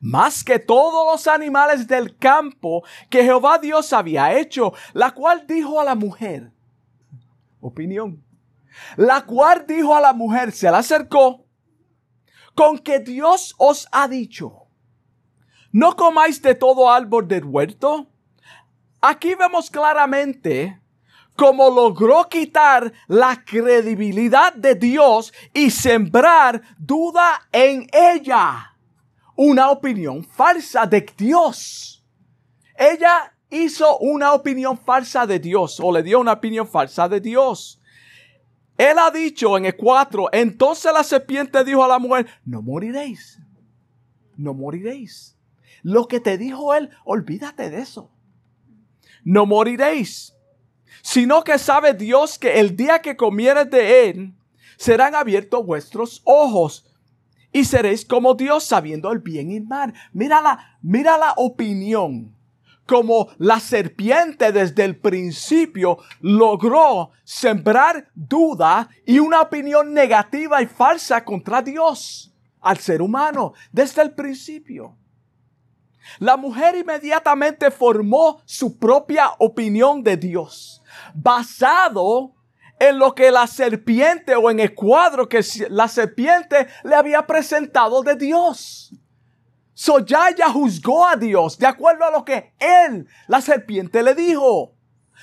más 0.00 0.44
que 0.44 0.58
todos 0.58 1.10
los 1.10 1.26
animales 1.26 1.86
del 1.86 2.16
campo 2.16 2.84
que 3.08 3.24
Jehová 3.24 3.58
Dios 3.58 3.92
había 3.92 4.38
hecho, 4.38 4.72
la 4.92 5.12
cual 5.12 5.46
dijo 5.46 5.80
a 5.80 5.84
la 5.84 5.94
mujer, 5.94 6.52
opinión, 7.60 8.22
la 8.96 9.24
cual 9.24 9.64
dijo 9.66 9.96
a 9.96 10.00
la 10.00 10.12
mujer, 10.12 10.52
se 10.52 10.70
la 10.70 10.78
acercó, 10.78 11.46
con 12.54 12.78
que 12.78 13.00
Dios 13.00 13.54
os 13.58 13.88
ha 13.92 14.08
dicho, 14.08 14.66
no 15.72 15.94
comáis 15.94 16.40
de 16.40 16.54
todo 16.54 16.90
árbol 16.90 17.28
del 17.28 17.44
huerto. 17.44 18.06
Aquí 19.02 19.34
vemos 19.34 19.70
claramente 19.70 20.80
cómo 21.36 21.70
logró 21.70 22.28
quitar 22.28 22.92
la 23.06 23.44
credibilidad 23.44 24.54
de 24.54 24.74
Dios 24.74 25.32
y 25.52 25.70
sembrar 25.70 26.62
duda 26.78 27.48
en 27.52 27.86
ella. 27.92 28.74
Una 29.36 29.70
opinión 29.70 30.24
falsa 30.24 30.86
de 30.86 31.06
Dios. 31.16 32.04
Ella 32.76 33.32
hizo 33.50 33.98
una 33.98 34.32
opinión 34.32 34.78
falsa 34.78 35.26
de 35.26 35.38
Dios 35.38 35.78
o 35.80 35.92
le 35.92 36.02
dio 36.02 36.20
una 36.20 36.32
opinión 36.32 36.66
falsa 36.66 37.08
de 37.08 37.20
Dios. 37.20 37.80
Él 38.76 38.98
ha 38.98 39.10
dicho 39.10 39.56
en 39.56 39.64
el 39.64 39.76
4, 39.76 40.28
entonces 40.32 40.92
la 40.92 41.02
serpiente 41.02 41.64
dijo 41.64 41.82
a 41.82 41.88
la 41.88 41.98
mujer, 41.98 42.26
no 42.44 42.60
moriréis, 42.60 43.40
no 44.36 44.52
moriréis. 44.52 45.38
Lo 45.82 46.08
que 46.08 46.20
te 46.20 46.36
dijo 46.36 46.74
él, 46.74 46.90
olvídate 47.04 47.70
de 47.70 47.80
eso. 47.80 48.10
No 49.24 49.46
moriréis, 49.46 50.35
sino 51.02 51.44
que 51.44 51.58
sabe 51.58 51.94
Dios 51.94 52.38
que 52.38 52.60
el 52.60 52.76
día 52.76 53.00
que 53.00 53.16
comieres 53.16 53.70
de 53.70 54.08
él, 54.08 54.34
serán 54.76 55.14
abiertos 55.14 55.64
vuestros 55.64 56.20
ojos 56.24 56.84
y 57.52 57.64
seréis 57.64 58.04
como 58.04 58.34
Dios 58.34 58.64
sabiendo 58.64 59.10
el 59.12 59.20
bien 59.20 59.50
y 59.50 59.56
el 59.56 59.64
mal. 59.64 59.94
Mira 60.12 60.40
la, 60.40 60.78
mira 60.82 61.16
la 61.16 61.32
opinión. 61.36 62.34
Como 62.86 63.28
la 63.38 63.58
serpiente 63.58 64.52
desde 64.52 64.84
el 64.84 64.96
principio 64.96 65.98
logró 66.20 67.10
sembrar 67.24 68.10
duda 68.14 68.88
y 69.04 69.18
una 69.18 69.40
opinión 69.40 69.92
negativa 69.92 70.62
y 70.62 70.66
falsa 70.66 71.24
contra 71.24 71.62
Dios 71.62 72.32
al 72.60 72.78
ser 72.78 73.02
humano 73.02 73.54
desde 73.72 74.02
el 74.02 74.12
principio. 74.12 74.96
La 76.18 76.36
mujer 76.36 76.76
inmediatamente 76.76 77.70
formó 77.70 78.40
su 78.44 78.78
propia 78.78 79.30
opinión 79.38 80.02
de 80.02 80.16
Dios, 80.16 80.82
basado 81.14 82.34
en 82.78 82.98
lo 82.98 83.14
que 83.14 83.30
la 83.30 83.46
serpiente 83.46 84.34
o 84.34 84.50
en 84.50 84.60
el 84.60 84.74
cuadro 84.74 85.28
que 85.28 85.44
la 85.70 85.88
serpiente 85.88 86.66
le 86.84 86.94
había 86.94 87.26
presentado 87.26 88.02
de 88.02 88.16
Dios. 88.16 88.92
So 89.72 89.98
ya 89.98 90.30
ella 90.30 90.48
juzgó 90.48 91.06
a 91.06 91.16
Dios 91.16 91.58
de 91.58 91.66
acuerdo 91.66 92.04
a 92.04 92.10
lo 92.10 92.24
que 92.24 92.54
él, 92.58 93.06
la 93.28 93.40
serpiente, 93.40 94.02
le 94.02 94.14
dijo. 94.14 94.72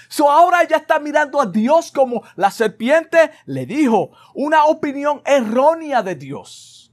So 0.10 0.30
ahora 0.30 0.64
ella 0.64 0.78
está 0.78 1.00
mirando 1.00 1.42
a 1.42 1.46
Dios 1.46 1.92
como 1.92 2.24
la 2.36 2.52
serpiente 2.52 3.32
le 3.46 3.66
dijo, 3.66 4.12
una 4.34 4.66
opinión 4.66 5.22
errónea 5.26 6.02
de 6.04 6.16
Dios. 6.16 6.92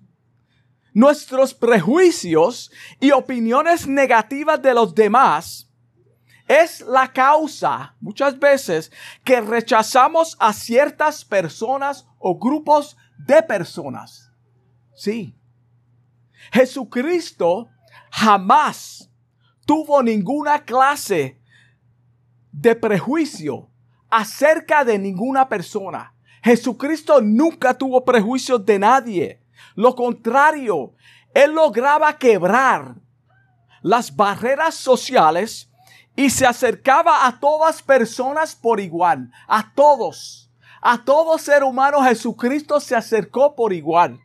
Nuestros 0.92 1.54
prejuicios 1.54 2.70
y 2.98 3.12
opiniones 3.12 3.86
negativas 3.86 4.60
de 4.60 4.74
los 4.74 4.94
demás 4.94 5.69
es 6.50 6.80
la 6.80 7.12
causa 7.12 7.94
muchas 8.00 8.36
veces 8.36 8.90
que 9.22 9.40
rechazamos 9.40 10.36
a 10.40 10.52
ciertas 10.52 11.24
personas 11.24 12.08
o 12.18 12.36
grupos 12.36 12.96
de 13.18 13.40
personas. 13.40 14.32
Sí. 14.96 15.38
Jesucristo 16.52 17.68
jamás 18.10 19.08
tuvo 19.64 20.02
ninguna 20.02 20.64
clase 20.64 21.40
de 22.50 22.74
prejuicio 22.74 23.70
acerca 24.10 24.84
de 24.84 24.98
ninguna 24.98 25.48
persona. 25.48 26.16
Jesucristo 26.42 27.20
nunca 27.20 27.74
tuvo 27.74 28.04
prejuicios 28.04 28.66
de 28.66 28.80
nadie. 28.80 29.40
Lo 29.76 29.94
contrario, 29.94 30.96
él 31.32 31.52
lograba 31.52 32.18
quebrar 32.18 32.96
las 33.82 34.16
barreras 34.16 34.74
sociales 34.74 35.69
y 36.16 36.30
se 36.30 36.46
acercaba 36.46 37.26
a 37.26 37.40
todas 37.40 37.82
personas 37.82 38.54
por 38.54 38.80
igual, 38.80 39.30
a 39.46 39.72
todos, 39.74 40.50
a 40.80 41.04
todo 41.04 41.38
ser 41.38 41.62
humano 41.62 42.02
Jesucristo 42.02 42.80
se 42.80 42.96
acercó 42.96 43.54
por 43.54 43.72
igual, 43.72 44.20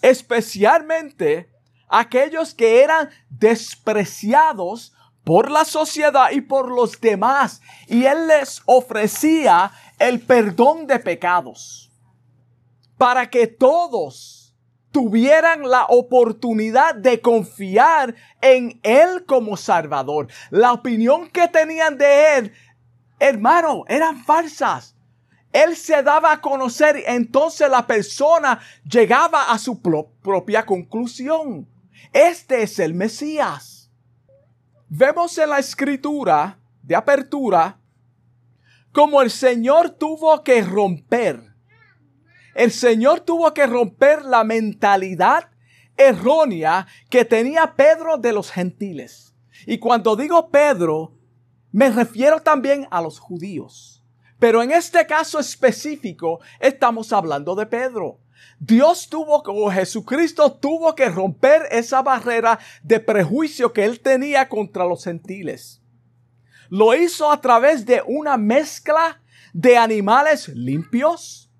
especialmente 0.00 1.50
aquellos 1.88 2.54
que 2.54 2.82
eran 2.82 3.10
despreciados 3.28 4.94
por 5.24 5.50
la 5.50 5.64
sociedad 5.64 6.30
y 6.32 6.40
por 6.40 6.70
los 6.70 7.00
demás, 7.00 7.60
y 7.86 8.04
él 8.06 8.26
les 8.26 8.62
ofrecía 8.66 9.70
el 9.98 10.20
perdón 10.20 10.86
de 10.86 10.98
pecados. 10.98 11.90
Para 12.98 13.30
que 13.30 13.46
todos 13.46 14.41
tuvieran 14.92 15.68
la 15.68 15.86
oportunidad 15.86 16.94
de 16.94 17.20
confiar 17.20 18.14
en 18.40 18.78
Él 18.82 19.24
como 19.26 19.56
Salvador. 19.56 20.28
La 20.50 20.72
opinión 20.72 21.28
que 21.30 21.48
tenían 21.48 21.98
de 21.98 22.38
Él, 22.38 22.52
hermano, 23.18 23.84
eran 23.88 24.22
falsas. 24.24 24.94
Él 25.52 25.76
se 25.76 26.02
daba 26.02 26.32
a 26.32 26.40
conocer, 26.40 27.02
entonces 27.06 27.68
la 27.68 27.86
persona 27.86 28.60
llegaba 28.84 29.50
a 29.50 29.58
su 29.58 29.80
propia 29.80 30.64
conclusión. 30.64 31.68
Este 32.12 32.62
es 32.62 32.78
el 32.78 32.94
Mesías. 32.94 33.90
Vemos 34.88 35.36
en 35.38 35.50
la 35.50 35.58
escritura 35.58 36.58
de 36.82 36.96
apertura 36.96 37.78
como 38.92 39.22
el 39.22 39.30
Señor 39.30 39.90
tuvo 39.90 40.42
que 40.44 40.62
romper 40.62 41.51
el 42.54 42.70
Señor 42.70 43.20
tuvo 43.20 43.52
que 43.54 43.66
romper 43.66 44.24
la 44.24 44.44
mentalidad 44.44 45.50
errónea 45.96 46.86
que 47.10 47.24
tenía 47.24 47.74
Pedro 47.74 48.18
de 48.18 48.32
los 48.32 48.50
gentiles. 48.50 49.34
Y 49.66 49.78
cuando 49.78 50.16
digo 50.16 50.50
Pedro, 50.50 51.14
me 51.70 51.90
refiero 51.90 52.40
también 52.40 52.86
a 52.90 53.00
los 53.00 53.18
judíos. 53.18 54.04
Pero 54.38 54.62
en 54.62 54.72
este 54.72 55.06
caso 55.06 55.38
específico 55.38 56.40
estamos 56.58 57.12
hablando 57.12 57.54
de 57.54 57.66
Pedro. 57.66 58.18
Dios 58.58 59.08
tuvo, 59.08 59.42
o 59.46 59.70
Jesucristo 59.70 60.52
tuvo 60.52 60.94
que 60.94 61.08
romper 61.08 61.62
esa 61.70 62.02
barrera 62.02 62.58
de 62.82 63.00
prejuicio 63.00 63.72
que 63.72 63.84
él 63.84 64.00
tenía 64.00 64.48
contra 64.48 64.84
los 64.84 65.04
gentiles. 65.04 65.80
Lo 66.68 66.94
hizo 66.94 67.30
a 67.30 67.40
través 67.40 67.86
de 67.86 68.02
una 68.06 68.36
mezcla 68.36 69.22
de 69.52 69.76
animales 69.76 70.48
limpios, 70.48 71.51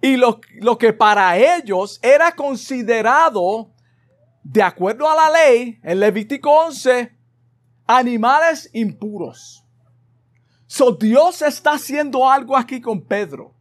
y 0.00 0.16
lo, 0.16 0.40
que 0.78 0.92
para 0.92 1.36
ellos 1.36 1.98
era 2.02 2.32
considerado, 2.32 3.70
de 4.42 4.62
acuerdo 4.62 5.08
a 5.08 5.14
la 5.14 5.30
ley, 5.30 5.78
en 5.82 6.00
Levítico 6.00 6.50
11, 6.50 7.12
animales 7.86 8.70
impuros. 8.72 9.64
So 10.66 10.92
Dios 10.92 11.42
está 11.42 11.72
haciendo 11.72 12.30
algo 12.30 12.56
aquí 12.56 12.80
con 12.80 13.02
Pedro. 13.02 13.54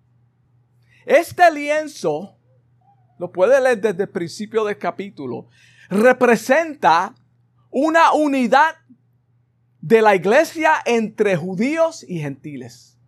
Este 1.06 1.52
lienzo 1.52 2.38
lo 3.18 3.32
puede 3.32 3.60
leer 3.60 3.82
desde 3.82 4.04
el 4.04 4.10
principio 4.10 4.64
del 4.64 4.78
capítulo, 4.78 5.48
representa 5.90 7.14
una 7.70 8.14
unidad 8.14 8.76
de 9.82 10.02
la 10.02 10.16
iglesia 10.16 10.74
entre 10.86 11.36
judíos 11.36 12.06
y 12.08 12.20
gentiles. 12.20 12.99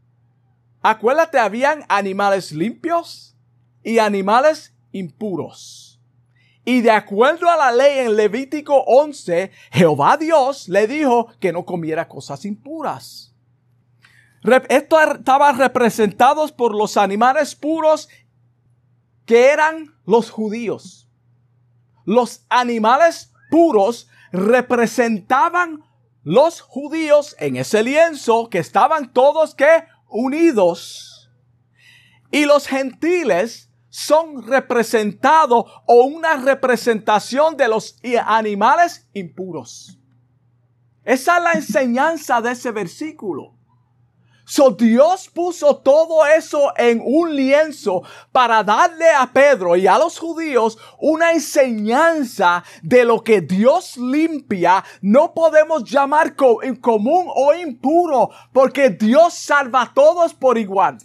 Acuérdate, 0.81 1.37
habían 1.37 1.85
animales 1.87 2.51
limpios 2.51 3.35
y 3.83 3.99
animales 3.99 4.73
impuros. 4.91 5.99
Y 6.63 6.81
de 6.81 6.91
acuerdo 6.91 7.49
a 7.49 7.55
la 7.55 7.71
ley 7.71 7.99
en 7.99 8.15
Levítico 8.15 8.83
11, 8.85 9.51
Jehová 9.71 10.17
Dios 10.17 10.69
le 10.69 10.87
dijo 10.87 11.27
que 11.39 11.51
no 11.51 11.65
comiera 11.65 12.07
cosas 12.07 12.45
impuras. 12.45 13.33
Esto 14.69 14.99
estaba 14.99 15.51
representados 15.51 16.51
por 16.51 16.75
los 16.75 16.97
animales 16.97 17.55
puros 17.55 18.09
que 19.25 19.49
eran 19.49 19.95
los 20.05 20.31
judíos. 20.31 21.07
Los 22.05 22.45
animales 22.49 23.31
puros 23.49 24.07
representaban 24.31 25.83
los 26.23 26.61
judíos 26.61 27.35
en 27.39 27.55
ese 27.55 27.83
lienzo 27.83 28.49
que 28.49 28.59
estaban 28.59 29.11
todos 29.13 29.55
que 29.55 29.83
unidos. 30.11 31.31
Y 32.31 32.45
los 32.45 32.67
gentiles 32.67 33.69
son 33.89 34.43
representados 34.47 35.65
o 35.85 36.05
una 36.05 36.37
representación 36.37 37.57
de 37.57 37.67
los 37.67 37.99
animales 38.25 39.07
impuros. 39.13 39.99
Esa 41.03 41.37
es 41.37 41.43
la 41.43 41.51
enseñanza 41.53 42.41
de 42.41 42.51
ese 42.51 42.71
versículo. 42.71 43.57
So 44.45 44.71
Dios 44.71 45.29
puso 45.29 45.77
todo 45.77 46.25
eso 46.25 46.73
en 46.77 47.01
un 47.03 47.35
lienzo 47.35 48.03
para 48.31 48.63
darle 48.63 49.09
a 49.09 49.31
Pedro 49.31 49.75
y 49.75 49.87
a 49.87 49.97
los 49.97 50.17
judíos 50.19 50.77
una 50.99 51.31
enseñanza 51.31 52.63
de 52.81 53.05
lo 53.05 53.23
que 53.23 53.41
Dios 53.41 53.97
limpia. 53.97 54.83
No 55.01 55.33
podemos 55.33 55.89
llamar 55.89 56.35
común 56.35 57.27
o 57.35 57.53
impuro 57.53 58.29
porque 58.51 58.89
Dios 58.89 59.33
salva 59.33 59.83
a 59.83 59.93
todos 59.93 60.33
por 60.33 60.57
igual. 60.57 60.97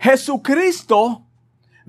Jesucristo 0.00 1.27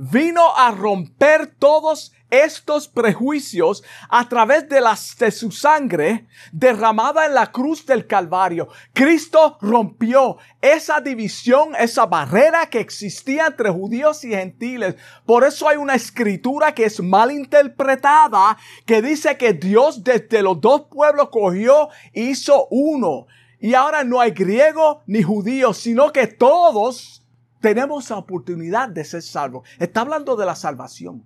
vino 0.02 0.56
a 0.56 0.72
romper 0.72 1.48
todos 1.60 2.14
estos 2.30 2.88
prejuicios 2.88 3.84
a 4.08 4.30
través 4.30 4.70
de, 4.70 4.80
las, 4.80 5.18
de 5.18 5.30
su 5.30 5.52
sangre 5.52 6.26
derramada 6.54 7.26
en 7.26 7.34
la 7.34 7.52
cruz 7.52 7.86
del 7.86 8.08
Calvario. 8.08 8.70
Cristo 8.94 9.58
rompió 9.60 10.38
esa 10.62 11.02
división, 11.02 11.76
esa 11.78 12.06
barrera 12.06 12.68
que 12.68 12.80
existía 12.80 13.48
entre 13.48 13.72
judíos 13.72 14.24
y 14.24 14.30
gentiles. 14.30 14.96
Por 15.26 15.44
eso 15.44 15.68
hay 15.68 15.76
una 15.76 15.96
escritura 15.96 16.74
que 16.74 16.86
es 16.86 17.02
mal 17.02 17.30
interpretada, 17.30 18.58
que 18.86 19.02
dice 19.02 19.38
que 19.38 19.52
Dios 19.52 20.06
desde 20.06 20.42
los 20.42 20.62
dos 20.62 20.84
pueblos 20.90 21.28
cogió 21.30 21.90
hizo 22.14 22.68
uno. 22.70 23.28
Y 23.60 23.74
ahora 23.74 24.06
no 24.06 24.22
hay 24.22 24.32
griego 24.32 25.04
ni 25.08 25.24
judío, 25.24 25.74
sino 25.74 26.14
que 26.14 26.28
todos 26.28 27.20
tenemos 27.60 28.10
la 28.10 28.18
oportunidad 28.18 28.90
de 28.90 29.04
ser 29.04 29.22
salvos. 29.22 29.68
Está 29.78 30.02
hablando 30.02 30.36
de 30.36 30.46
la 30.46 30.56
salvación. 30.56 31.26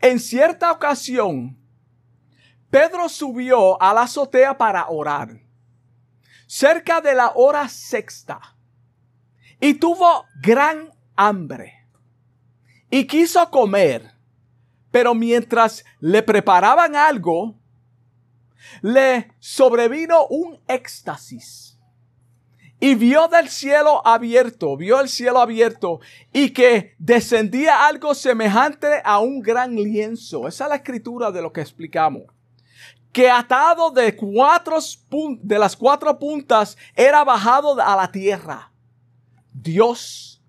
En 0.00 0.18
cierta 0.18 0.72
ocasión, 0.72 1.58
Pedro 2.70 3.08
subió 3.08 3.80
a 3.82 3.92
la 3.92 4.02
azotea 4.02 4.56
para 4.56 4.88
orar, 4.88 5.40
cerca 6.46 7.00
de 7.00 7.14
la 7.14 7.32
hora 7.34 7.68
sexta, 7.68 8.40
y 9.60 9.74
tuvo 9.74 10.24
gran 10.40 10.90
hambre, 11.16 11.86
y 12.88 13.06
quiso 13.06 13.50
comer, 13.50 14.14
pero 14.90 15.14
mientras 15.14 15.84
le 15.98 16.22
preparaban 16.22 16.96
algo, 16.96 17.56
le 18.80 19.32
sobrevino 19.38 20.26
un 20.28 20.58
éxtasis 20.66 21.69
y 22.80 22.94
vio 22.94 23.28
del 23.28 23.48
cielo 23.50 24.04
abierto, 24.06 24.74
vio 24.76 25.00
el 25.00 25.08
cielo 25.08 25.38
abierto 25.38 26.00
y 26.32 26.50
que 26.50 26.94
descendía 26.98 27.86
algo 27.86 28.14
semejante 28.14 29.02
a 29.04 29.18
un 29.18 29.42
gran 29.42 29.76
lienzo. 29.76 30.48
Esa 30.48 30.64
es 30.64 30.70
la 30.70 30.76
escritura 30.76 31.30
de 31.30 31.42
lo 31.42 31.52
que 31.52 31.60
explicamos. 31.60 32.22
Que 33.12 33.28
atado 33.28 33.90
de 33.90 34.16
cuatro 34.16 34.78
de 35.42 35.58
las 35.58 35.76
cuatro 35.76 36.18
puntas 36.18 36.78
era 36.94 37.22
bajado 37.22 37.78
a 37.80 37.96
la 37.96 38.10
tierra. 38.10 38.72
Dios 39.52 40.42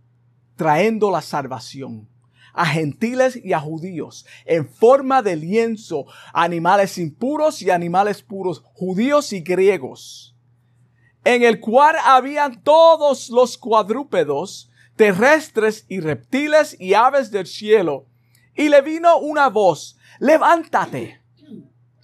trayendo 0.55 1.11
la 1.11 1.21
salvación 1.21 2.07
a 2.53 2.65
gentiles 2.65 3.39
y 3.41 3.53
a 3.53 3.59
judíos 3.59 4.25
en 4.45 4.67
forma 4.67 5.21
de 5.21 5.37
lienzo, 5.37 6.05
animales 6.33 6.97
impuros 6.97 7.61
y 7.61 7.71
animales 7.71 8.21
puros, 8.21 8.61
judíos 8.73 9.33
y 9.33 9.41
griegos 9.41 10.30
en 11.23 11.43
el 11.43 11.59
cual 11.59 11.95
habían 12.03 12.61
todos 12.63 13.29
los 13.29 13.57
cuadrúpedos, 13.57 14.71
terrestres 14.95 15.85
y 15.87 15.99
reptiles 15.99 16.75
y 16.79 16.93
aves 16.93 17.31
del 17.31 17.47
cielo. 17.47 18.07
Y 18.55 18.69
le 18.69 18.81
vino 18.81 19.17
una 19.19 19.49
voz, 19.49 19.97
levántate, 20.19 21.21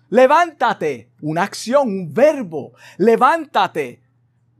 levántate, 0.09 1.11
una 1.21 1.43
acción, 1.43 1.87
un 1.87 2.13
verbo, 2.13 2.73
levántate, 2.97 4.01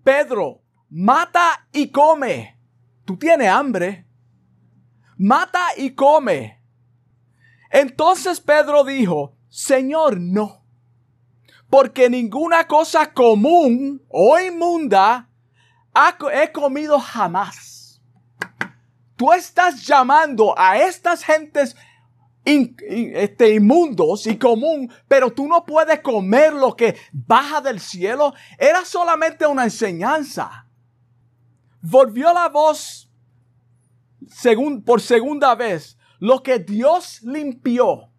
Pedro, 0.04 0.62
mata 0.90 1.68
y 1.74 1.90
come. 1.90 2.58
Tú 3.04 3.18
tienes 3.18 3.50
hambre. 3.50 4.06
Mata 5.18 5.66
y 5.76 5.92
come. 5.92 6.62
Entonces 7.70 8.40
Pedro 8.40 8.84
dijo, 8.84 9.36
Señor, 9.50 10.20
no 10.20 10.64
porque 11.70 12.10
ninguna 12.10 12.66
cosa 12.68 13.14
común 13.14 14.02
o 14.10 14.40
inmunda 14.40 15.28
he 16.32 16.52
comido 16.52 17.00
jamás. 17.00 18.02
Tú 19.16 19.34
estás 19.34 19.86
llamando 19.86 20.54
a 20.58 20.78
estas 20.78 21.24
gentes 21.24 21.76
este, 22.46 23.56
inmundos 23.56 24.28
y 24.28 24.38
común, 24.38 24.92
pero 25.08 25.32
tú 25.32 25.48
no 25.48 25.66
puedes 25.66 26.00
comer 26.02 26.54
lo 26.54 26.76
que 26.76 26.96
baja 27.12 27.60
del 27.62 27.80
cielo. 27.80 28.34
Era 28.58 28.86
solamente 28.86 29.46
una 29.46 29.64
enseñanza. 29.64 30.68
Volvió 31.82 32.32
la 32.32 32.48
voz 32.48 33.10
por 34.86 35.02
segunda 35.02 35.56
vez. 35.56 35.98
Lo 36.20 36.42
que 36.42 36.60
Dios 36.60 37.22
limpió 37.24 38.12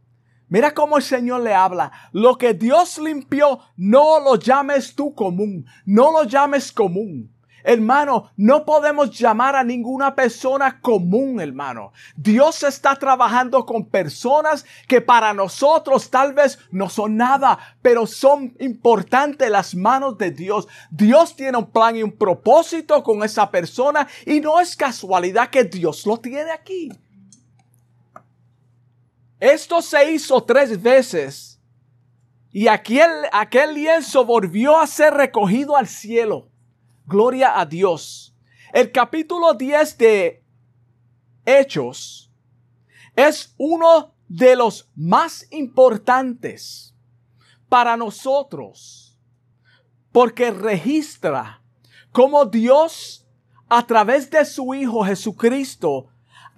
Mira 0.49 0.73
cómo 0.73 0.97
el 0.97 1.03
Señor 1.03 1.43
le 1.43 1.55
habla. 1.55 1.93
Lo 2.13 2.39
que 2.39 2.55
Dios 2.55 2.99
limpió, 2.99 3.61
no 3.77 4.21
lo 4.21 4.37
llames 4.37 4.95
tú 4.95 5.15
común. 5.15 5.67
No 5.85 6.11
lo 6.11 6.25
llames 6.25 6.73
común. 6.73 7.31
Hermano, 7.65 8.31
no 8.37 8.65
podemos 8.65 9.11
llamar 9.11 9.55
a 9.55 9.63
ninguna 9.63 10.15
persona 10.15 10.81
común, 10.81 11.39
hermano. 11.39 11.93
Dios 12.17 12.63
está 12.63 12.97
trabajando 12.97 13.67
con 13.67 13.85
personas 13.91 14.65
que 14.87 15.03
para 15.03 15.35
nosotros 15.35 16.09
tal 16.09 16.33
vez 16.33 16.59
no 16.71 16.89
son 16.89 17.17
nada, 17.17 17.59
pero 17.83 18.07
son 18.07 18.55
importantes 18.59 19.51
las 19.51 19.75
manos 19.75 20.17
de 20.17 20.31
Dios. 20.31 20.67
Dios 20.91 21.37
tiene 21.37 21.59
un 21.59 21.71
plan 21.71 21.95
y 21.97 22.03
un 22.03 22.13
propósito 22.13 23.03
con 23.03 23.23
esa 23.23 23.51
persona 23.51 24.09
y 24.25 24.41
no 24.41 24.61
es 24.61 24.75
casualidad 24.75 25.51
que 25.51 25.65
Dios 25.65 26.07
lo 26.07 26.17
tiene 26.17 26.51
aquí. 26.53 26.91
Esto 29.41 29.83
se 29.83 30.13
hizo 30.13 30.43
tres 30.43 30.83
veces 30.83 31.61
y 32.51 32.67
aquel, 32.67 33.29
lienzo 33.75 34.25
volvió 34.25 34.79
a 34.79 34.87
ser 34.87 35.15
recogido 35.15 35.77
al 35.77 35.87
cielo. 35.87 36.51
Gloria 37.07 37.59
a 37.61 37.67
Dios. 37.67 38.35
El 38.73 38.91
capítulo 38.91 39.55
10 39.55 39.99
de 39.99 40.45
Hechos 41.45 42.33
es 43.15 43.55
uno 43.59 44.15
de 44.29 44.57
los 44.57 44.91
más 44.95 45.47
importantes 45.51 46.95
para 47.69 47.97
nosotros 47.97 49.17
porque 50.11 50.51
registra 50.51 51.63
cómo 52.13 52.45
Dios 52.45 53.27
a 53.69 53.87
través 53.87 54.31
de 54.31 54.45
su 54.45 54.75
Hijo 54.75 55.05
Jesucristo 55.05 56.09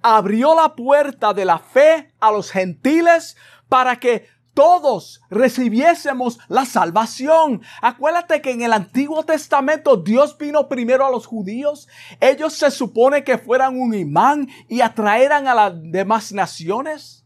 abrió 0.02 0.54
la 0.54 0.74
puerta 0.74 1.32
de 1.32 1.44
la 1.44 1.58
fe 1.58 2.12
a 2.20 2.30
los 2.30 2.50
gentiles 2.50 3.36
para 3.68 3.96
que 3.96 4.26
todos 4.54 5.22
recibiésemos 5.30 6.38
la 6.48 6.64
salvación. 6.64 7.62
Acuérdate 7.80 8.42
que 8.42 8.50
en 8.50 8.62
el 8.62 8.72
Antiguo 8.72 9.22
Testamento 9.24 9.96
Dios 9.96 10.36
vino 10.36 10.68
primero 10.68 11.06
a 11.06 11.10
los 11.10 11.26
judíos. 11.26 11.88
Ellos 12.20 12.54
se 12.54 12.70
supone 12.70 13.24
que 13.24 13.38
fueran 13.38 13.80
un 13.80 13.94
imán 13.94 14.48
y 14.68 14.80
atraeran 14.80 15.46
a 15.46 15.54
las 15.54 15.72
demás 15.76 16.32
naciones. 16.32 17.24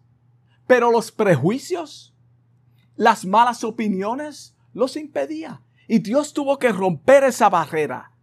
Pero 0.67 0.91
los 0.91 1.11
prejuicios, 1.11 2.15
las 2.97 3.25
malas 3.25 3.65
opiniones, 3.65 4.55
los 4.73 4.97
impedía. 4.97 5.63
Y 5.89 5.99
Dios 5.99 6.33
tuvo 6.33 6.59
que 6.59 6.73
romper 6.73 7.25
esa 7.25 7.49
barrera. 7.49 8.14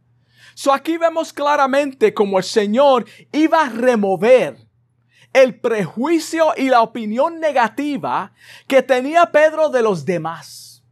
Aquí 0.73 0.97
vemos 0.97 1.33
claramente 1.33 2.13
como 2.13 2.37
el 2.37 2.43
Señor 2.43 3.05
iba 3.31 3.65
a 3.65 3.69
remover 3.69 4.57
el 5.33 5.59
prejuicio 5.59 6.53
y 6.57 6.69
la 6.69 6.81
opinión 6.81 7.39
negativa 7.39 8.33
que 8.67 8.81
tenía 8.81 9.31
Pedro 9.31 9.69
de 9.69 9.81
los 9.81 10.05
demás. 10.05 10.83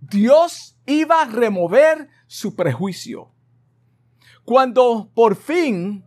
Dios 0.00 0.76
iba 0.86 1.22
a 1.22 1.26
remover 1.26 2.08
su 2.26 2.54
prejuicio. 2.54 3.32
Cuando 4.44 5.10
por 5.14 5.36
fin 5.36 6.04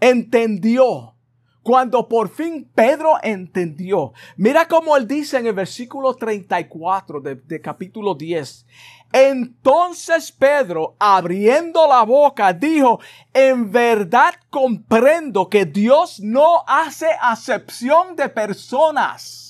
entendió, 0.00 1.16
cuando 1.62 2.08
por 2.08 2.28
fin 2.28 2.68
Pedro 2.74 3.14
entendió, 3.22 4.12
mira 4.36 4.66
cómo 4.66 4.96
él 4.96 5.06
dice 5.06 5.38
en 5.38 5.46
el 5.46 5.52
versículo 5.54 6.14
34 6.14 7.20
de, 7.20 7.36
de 7.36 7.60
capítulo 7.60 8.14
10, 8.14 8.66
entonces 9.12 10.32
Pedro, 10.32 10.96
abriendo 10.98 11.86
la 11.86 12.02
boca, 12.02 12.52
dijo, 12.52 13.00
en 13.34 13.70
verdad 13.70 14.34
comprendo 14.50 15.48
que 15.48 15.66
Dios 15.66 16.20
no 16.20 16.64
hace 16.66 17.08
acepción 17.20 18.16
de 18.16 18.28
personas. 18.28 19.41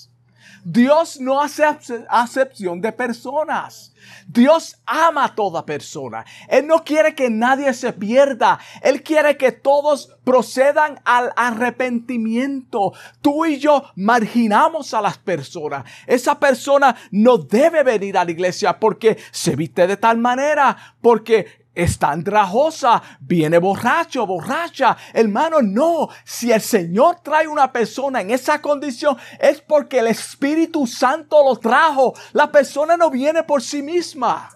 Dios 0.64 1.20
no 1.20 1.40
hace 1.40 1.64
acepción 2.08 2.80
de 2.80 2.92
personas. 2.92 3.92
Dios 4.26 4.76
ama 4.86 5.24
a 5.24 5.34
toda 5.34 5.66
persona. 5.66 6.24
Él 6.48 6.66
no 6.66 6.84
quiere 6.84 7.14
que 7.14 7.30
nadie 7.30 7.74
se 7.74 7.92
pierda. 7.92 8.60
Él 8.80 9.02
quiere 9.02 9.36
que 9.36 9.52
todos 9.52 10.14
procedan 10.24 11.00
al 11.04 11.32
arrepentimiento. 11.36 12.92
Tú 13.20 13.44
y 13.44 13.58
yo 13.58 13.84
marginamos 13.96 14.94
a 14.94 15.00
las 15.00 15.18
personas. 15.18 15.84
Esa 16.06 16.38
persona 16.38 16.96
no 17.10 17.38
debe 17.38 17.82
venir 17.82 18.16
a 18.16 18.24
la 18.24 18.30
iglesia 18.30 18.78
porque 18.78 19.18
se 19.32 19.56
viste 19.56 19.86
de 19.86 19.96
tal 19.96 20.18
manera, 20.18 20.76
porque 21.00 21.61
está 21.74 22.10
andrajosa, 22.10 23.02
viene 23.20 23.58
borracho, 23.58 24.26
borracha. 24.26 24.96
Hermano, 25.12 25.62
no. 25.62 26.08
Si 26.24 26.52
el 26.52 26.60
Señor 26.60 27.20
trae 27.22 27.48
una 27.48 27.72
persona 27.72 28.20
en 28.20 28.30
esa 28.30 28.60
condición, 28.60 29.16
es 29.38 29.60
porque 29.60 29.98
el 29.98 30.08
Espíritu 30.08 30.86
Santo 30.86 31.42
lo 31.44 31.56
trajo. 31.56 32.14
La 32.32 32.50
persona 32.50 32.96
no 32.96 33.10
viene 33.10 33.42
por 33.42 33.62
sí 33.62 33.82
misma. 33.82 34.50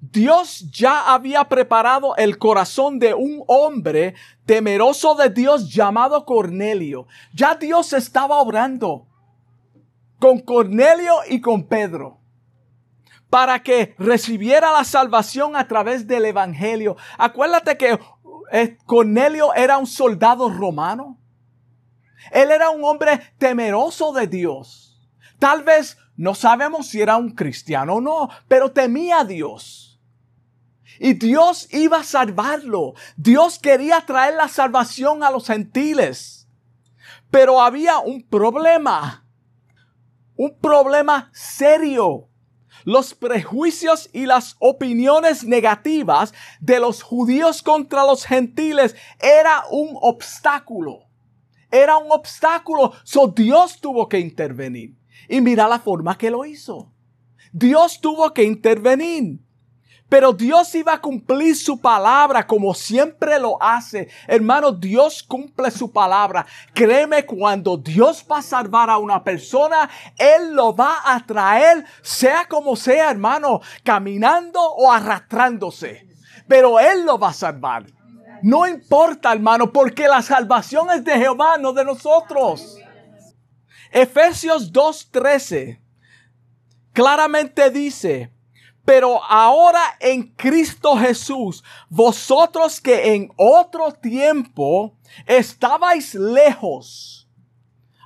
Dios 0.00 0.70
ya 0.70 1.12
había 1.12 1.44
preparado 1.44 2.14
el 2.16 2.38
corazón 2.38 2.98
de 2.98 3.14
un 3.14 3.42
hombre 3.46 4.14
temeroso 4.44 5.14
de 5.14 5.30
Dios 5.30 5.72
llamado 5.72 6.24
Cornelio. 6.24 7.06
Ya 7.32 7.54
Dios 7.54 7.92
estaba 7.92 8.38
obrando 8.38 9.06
con 10.20 10.40
Cornelio 10.40 11.14
y 11.28 11.40
con 11.40 11.64
Pedro 11.64 12.23
para 13.34 13.64
que 13.64 13.96
recibiera 13.98 14.70
la 14.70 14.84
salvación 14.84 15.56
a 15.56 15.66
través 15.66 16.06
del 16.06 16.24
Evangelio. 16.24 16.96
Acuérdate 17.18 17.76
que 17.76 17.98
eh, 18.52 18.78
Cornelio 18.86 19.52
era 19.54 19.76
un 19.76 19.88
soldado 19.88 20.48
romano. 20.48 21.18
Él 22.30 22.52
era 22.52 22.70
un 22.70 22.84
hombre 22.84 23.34
temeroso 23.36 24.12
de 24.12 24.28
Dios. 24.28 25.10
Tal 25.40 25.64
vez 25.64 25.98
no 26.16 26.36
sabemos 26.36 26.86
si 26.86 27.00
era 27.00 27.16
un 27.16 27.30
cristiano 27.30 27.94
o 27.94 28.00
no, 28.00 28.28
pero 28.46 28.70
temía 28.70 29.18
a 29.18 29.24
Dios. 29.24 30.00
Y 31.00 31.14
Dios 31.14 31.66
iba 31.74 31.98
a 31.98 32.04
salvarlo. 32.04 32.94
Dios 33.16 33.58
quería 33.58 34.00
traer 34.06 34.34
la 34.34 34.46
salvación 34.46 35.24
a 35.24 35.32
los 35.32 35.48
gentiles. 35.48 36.46
Pero 37.32 37.60
había 37.60 37.98
un 37.98 38.22
problema. 38.22 39.26
Un 40.36 40.56
problema 40.60 41.32
serio 41.32 42.28
los 42.84 43.14
prejuicios 43.14 44.08
y 44.12 44.26
las 44.26 44.56
opiniones 44.58 45.44
negativas 45.44 46.32
de 46.60 46.80
los 46.80 47.02
judíos 47.02 47.62
contra 47.62 48.04
los 48.04 48.24
gentiles 48.24 48.94
era 49.20 49.64
un 49.70 49.96
obstáculo. 50.00 51.04
Era 51.70 51.96
un 51.96 52.12
obstáculo. 52.12 52.92
So 53.02 53.28
Dios 53.28 53.80
tuvo 53.80 54.08
que 54.08 54.20
intervenir. 54.20 54.96
Y 55.28 55.40
mira 55.40 55.68
la 55.68 55.78
forma 55.78 56.16
que 56.16 56.30
lo 56.30 56.44
hizo. 56.44 56.92
Dios 57.52 58.00
tuvo 58.00 58.32
que 58.32 58.44
intervenir. 58.44 59.43
Pero 60.08 60.32
Dios 60.32 60.74
iba 60.74 60.94
a 60.94 61.00
cumplir 61.00 61.56
su 61.56 61.80
palabra 61.80 62.46
como 62.46 62.74
siempre 62.74 63.38
lo 63.40 63.60
hace. 63.62 64.08
Hermano, 64.28 64.72
Dios 64.72 65.22
cumple 65.22 65.70
su 65.70 65.90
palabra. 65.90 66.46
Créeme, 66.72 67.24
cuando 67.24 67.76
Dios 67.76 68.24
va 68.30 68.38
a 68.38 68.42
salvar 68.42 68.90
a 68.90 68.98
una 68.98 69.24
persona, 69.24 69.88
Él 70.16 70.54
lo 70.54 70.74
va 70.76 70.98
a 71.04 71.24
traer, 71.24 71.84
sea 72.02 72.46
como 72.46 72.76
sea, 72.76 73.10
hermano, 73.10 73.60
caminando 73.82 74.60
o 74.60 74.92
arrastrándose. 74.92 76.06
Pero 76.46 76.78
Él 76.78 77.06
lo 77.06 77.18
va 77.18 77.30
a 77.30 77.34
salvar. 77.34 77.86
No 78.42 78.66
importa, 78.66 79.32
hermano, 79.32 79.72
porque 79.72 80.06
la 80.06 80.20
salvación 80.20 80.90
es 80.90 81.02
de 81.02 81.16
Jehová, 81.16 81.56
no 81.56 81.72
de 81.72 81.82
nosotros. 81.82 82.76
Efesios 83.90 84.70
2.13 84.70 85.80
claramente 86.92 87.70
dice, 87.70 88.33
pero 88.84 89.22
ahora 89.24 89.96
en 90.00 90.34
Cristo 90.34 90.96
Jesús, 90.96 91.64
vosotros 91.88 92.80
que 92.80 93.14
en 93.14 93.30
otro 93.36 93.92
tiempo 93.92 94.94
estabais 95.26 96.14
lejos, 96.14 97.26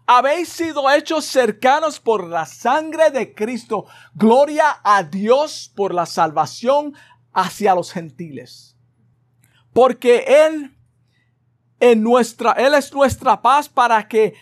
habéis 0.06 0.48
sido 0.48 0.88
hechos 0.90 1.26
cercanos 1.26 2.00
por 2.00 2.26
la 2.26 2.46
sangre 2.46 3.10
de 3.10 3.34
Cristo. 3.34 3.84
Gloria 4.14 4.80
a 4.82 5.02
Dios 5.02 5.70
por 5.76 5.92
la 5.92 6.06
salvación 6.06 6.94
hacia 7.34 7.74
los 7.74 7.92
gentiles. 7.92 8.74
Porque 9.74 10.24
Él, 10.46 10.74
en 11.78 12.02
nuestra, 12.02 12.52
Él 12.52 12.72
es 12.72 12.92
nuestra 12.92 13.42
paz 13.42 13.68
para 13.68 14.08
que 14.08 14.34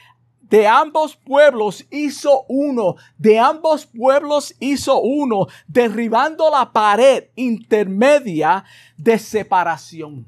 de 0.48 0.66
ambos 0.66 1.16
pueblos 1.16 1.84
hizo 1.90 2.44
uno, 2.48 2.96
de 3.18 3.38
ambos 3.38 3.86
pueblos 3.86 4.54
hizo 4.60 5.00
uno, 5.00 5.46
derribando 5.66 6.50
la 6.50 6.72
pared 6.72 7.24
intermedia 7.34 8.64
de 8.96 9.18
separación. 9.18 10.26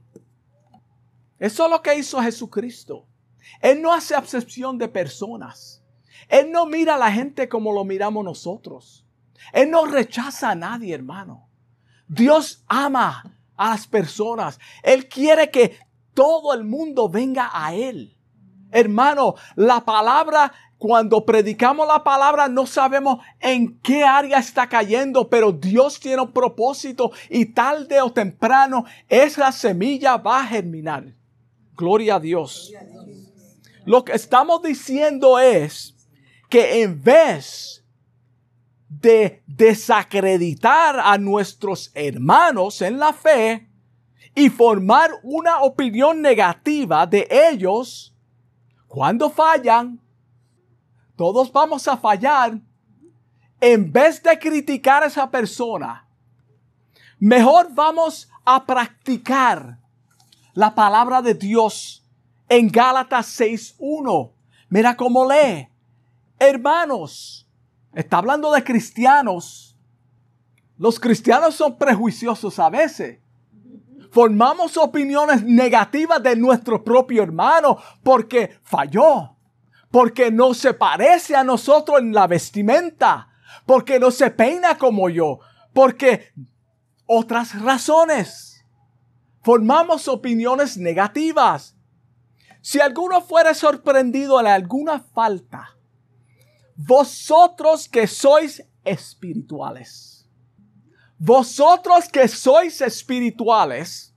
Eso 1.39 1.65
es 1.65 1.71
lo 1.71 1.83
que 1.83 1.97
hizo 1.97 2.21
Jesucristo. 2.21 3.07
Él 3.61 3.81
no 3.81 3.93
hace 3.93 4.15
acepción 4.15 4.77
de 4.77 4.89
personas. 4.89 5.83
Él 6.29 6.51
no 6.51 6.67
mira 6.67 6.97
a 6.97 6.99
la 6.99 7.13
gente 7.13 7.49
como 7.49 7.73
lo 7.73 7.85
miramos 7.85 8.25
nosotros. 8.25 9.07
Él 9.53 9.71
no 9.71 9.87
rechaza 9.87 10.51
a 10.51 10.55
nadie, 10.55 10.95
hermano. 10.95 11.49
Dios 12.09 12.65
ama 12.67 13.39
a 13.57 13.71
las 13.71 13.87
personas. 13.87 14.59
Él 14.83 15.09
quiere 15.09 15.51
que 15.51 15.79
todo 16.13 16.53
el 16.53 16.65
mundo 16.65 17.09
venga 17.09 17.51
a 17.53 17.73
Él. 17.75 18.18
Hermano, 18.71 19.35
la 19.57 19.85
palabra, 19.85 20.53
cuando 20.79 21.25
predicamos 21.25 21.89
la 21.89 22.05
palabra, 22.05 22.49
no 22.49 22.67
sabemos 22.67 23.19
en 23.41 23.79
qué 23.81 24.05
área 24.05 24.39
está 24.39 24.69
cayendo, 24.69 25.29
pero 25.29 25.53
Dios 25.53 25.99
tiene 25.99 26.23
un 26.23 26.33
propósito 26.33 27.11
y 27.29 27.47
tarde 27.47 28.01
o 28.01 28.13
temprano 28.13 28.85
esa 29.09 29.51
semilla 29.53 30.17
va 30.17 30.41
a 30.41 30.47
germinar. 30.47 31.15
Gloria 31.77 32.17
a 32.17 32.21
Dios. 32.21 32.73
Lo 33.85 34.05
que 34.05 34.13
estamos 34.13 34.63
diciendo 34.63 35.39
es 35.39 35.97
que 36.49 36.83
en 36.83 37.03
vez 37.03 37.85
de 38.89 39.43
desacreditar 39.47 40.99
a 40.99 41.19
nuestros 41.19 41.91
hermanos 41.95 42.83
en 42.83 42.99
la 42.99 43.13
fe 43.13 43.69
y 44.35 44.49
formar 44.51 45.11
una 45.23 45.61
opinión 45.63 46.23
negativa 46.23 47.07
de 47.07 47.29
ellos, 47.31 48.15
cuando 48.89 49.31
fallan, 49.31 50.01
todos 51.15 51.53
vamos 51.53 51.87
a 51.87 51.97
fallar. 51.97 52.59
En 53.61 53.93
vez 53.93 54.23
de 54.23 54.39
criticar 54.39 55.03
a 55.03 55.07
esa 55.07 55.31
persona, 55.31 56.07
mejor 57.19 57.69
vamos 57.75 58.31
a 58.45 58.65
practicar 58.65 59.79
la 60.55 60.75
palabra 60.75 61.21
de 61.23 61.35
Dios 61.35 62.05
en 62.49 62.69
Gálatas 62.69 63.39
6.1. 63.39 64.33
Mira 64.69 64.97
cómo 64.97 65.29
lee. 65.29 65.69
Hermanos, 66.39 67.49
está 67.95 68.19
hablando 68.19 68.53
de 68.53 68.63
cristianos. 68.63 69.77
Los 70.77 71.01
cristianos 71.01 71.57
son 71.57 71.77
prejuiciosos 71.77 72.59
a 72.61 72.71
veces 72.71 73.19
formamos 74.11 74.77
opiniones 74.77 75.43
negativas 75.45 76.23
de 76.23 76.37
nuestro 76.37 76.83
propio 76.83 77.23
hermano 77.23 77.79
porque 78.03 78.59
falló, 78.63 79.37
porque 79.91 80.31
no 80.31 80.55
se 80.55 80.75
parece 80.75 81.37
a 81.37 81.45
nosotros 81.45 82.01
en 82.01 82.13
la 82.13 82.27
vestimenta, 82.27 83.29
porque 83.67 83.99
no 83.99 84.11
se 84.11 84.31
peina 84.31 84.79
como 84.79 85.09
yo, 85.09 85.41
porque 85.73 86.33
otras 87.07 87.61
razones. 87.61 88.65
Formamos 89.43 90.09
opiniones 90.09 90.77
negativas. 90.77 91.77
Si 92.61 92.81
alguno 92.81 93.21
fuera 93.21 93.55
sorprendido 93.55 94.39
en 94.41 94.47
alguna 94.47 95.01
falta, 95.01 95.77
vosotros 96.77 97.89
que 97.89 98.07
sois 98.07 98.63
espirituales, 98.85 100.18
vosotros 101.19 102.09
que 102.09 102.29
sois 102.29 102.81
espirituales, 102.81 104.15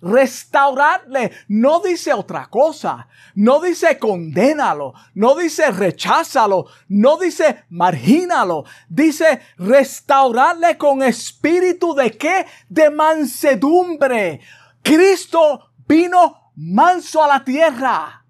restaurarle. 0.00 1.32
No 1.48 1.80
dice 1.80 2.12
otra 2.12 2.46
cosa. 2.46 3.08
No 3.34 3.60
dice 3.60 3.98
condénalo. 3.98 4.94
No 5.14 5.34
dice 5.34 5.70
recházalo. 5.70 6.66
No 6.88 7.16
dice 7.16 7.64
margínalo. 7.68 8.64
Dice 8.88 9.40
restaurarle 9.56 10.78
con 10.78 11.02
espíritu 11.02 11.94
de 11.94 12.12
qué? 12.12 12.46
De 12.68 12.90
mansedumbre. 12.90 14.40
Cristo 14.82 15.72
vino 15.86 16.52
manso 16.54 17.22
a 17.22 17.28
la 17.28 17.44
tierra. 17.44 18.24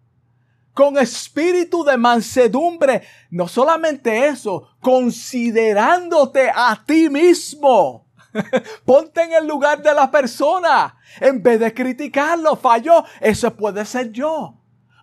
Con 0.79 0.97
espíritu 0.97 1.83
de 1.83 1.97
mansedumbre. 1.97 3.03
No 3.31 3.49
solamente 3.49 4.29
eso, 4.29 4.69
considerándote 4.81 6.53
a 6.55 6.81
ti 6.87 7.11
mismo. 7.11 8.07
Ponte 8.85 9.23
en 9.25 9.33
el 9.33 9.49
lugar 9.49 9.83
de 9.83 9.93
la 9.93 10.09
persona. 10.09 10.97
En 11.21 11.43
vez 11.43 11.59
de 11.59 11.75
criticarlo, 11.75 12.55
falló. 12.55 13.05
Eso 13.21 13.53
puede 13.57 13.85
ser 13.85 14.13
yo. 14.13 14.55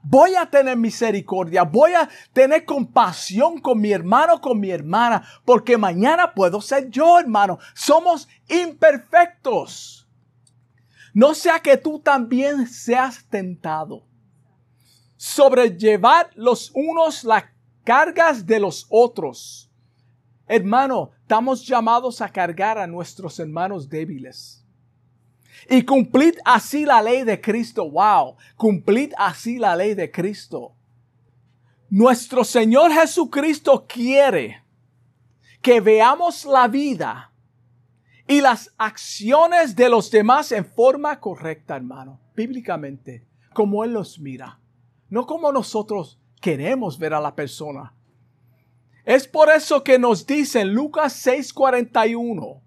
Voy 0.02 0.36
a 0.36 0.50
tener 0.50 0.78
misericordia, 0.78 1.64
voy 1.64 1.92
a 1.94 2.08
tener 2.32 2.64
compasión 2.64 3.60
con 3.60 3.82
mi 3.82 3.92
hermano, 3.92 4.40
con 4.40 4.58
mi 4.62 4.72
hermana, 4.72 5.28
porque 5.44 5.78
mañana 5.78 6.34
puedo 6.34 6.62
ser 6.62 6.90
yo, 6.90 7.20
hermano. 7.20 7.60
Somos 7.74 8.30
imperfectos. 8.48 10.08
No 11.14 11.34
sea 11.34 11.60
que 11.60 11.76
tú 11.76 12.00
también 12.00 12.66
seas 12.66 13.26
tentado. 13.30 14.06
Sobrellevar 15.18 16.30
los 16.36 16.72
unos 16.74 17.24
las 17.24 17.46
cargas 17.84 18.46
de 18.46 18.60
los 18.60 18.86
otros. 18.90 19.72
Hermano, 20.48 21.12
estamos 21.22 21.66
llamados 21.66 22.22
a 22.22 22.30
cargar 22.30 22.78
a 22.78 22.88
nuestros 22.88 23.40
hermanos 23.40 23.90
débiles. 23.90 24.64
Y 25.70 25.84
cumplid 25.84 26.36
así 26.44 26.86
la 26.86 27.02
ley 27.02 27.24
de 27.24 27.40
Cristo. 27.40 27.90
Wow, 27.90 28.36
cumplid 28.58 29.14
así 29.18 29.58
la 29.58 29.76
ley 29.76 29.96
de 29.96 30.12
Cristo. 30.12 30.76
Nuestro 31.90 32.44
Señor 32.44 32.92
Jesucristo 32.92 33.86
quiere 33.88 34.64
que 35.62 35.80
veamos 35.80 36.46
la 36.46 36.68
vida 36.68 37.32
y 38.28 38.42
las 38.42 38.74
acciones 38.78 39.76
de 39.76 39.90
los 39.90 40.12
demás 40.12 40.52
en 40.52 40.66
forma 40.66 41.20
correcta, 41.20 41.76
hermano, 41.76 42.20
bíblicamente, 42.36 43.26
como 43.54 43.84
Él 43.84 43.94
los 43.94 44.20
mira, 44.20 44.60
no 45.16 45.26
como 45.26 45.54
nosotros 45.54 46.20
queremos 46.42 47.00
ver 47.00 47.14
a 47.14 47.22
la 47.22 47.36
persona. 47.36 47.94
Es 49.06 49.30
por 49.30 49.50
eso 49.50 49.82
que 49.82 49.98
nos 49.98 50.28
dice 50.28 50.60
en 50.60 50.74
Lucas 50.74 51.26
6:41, 51.26 52.62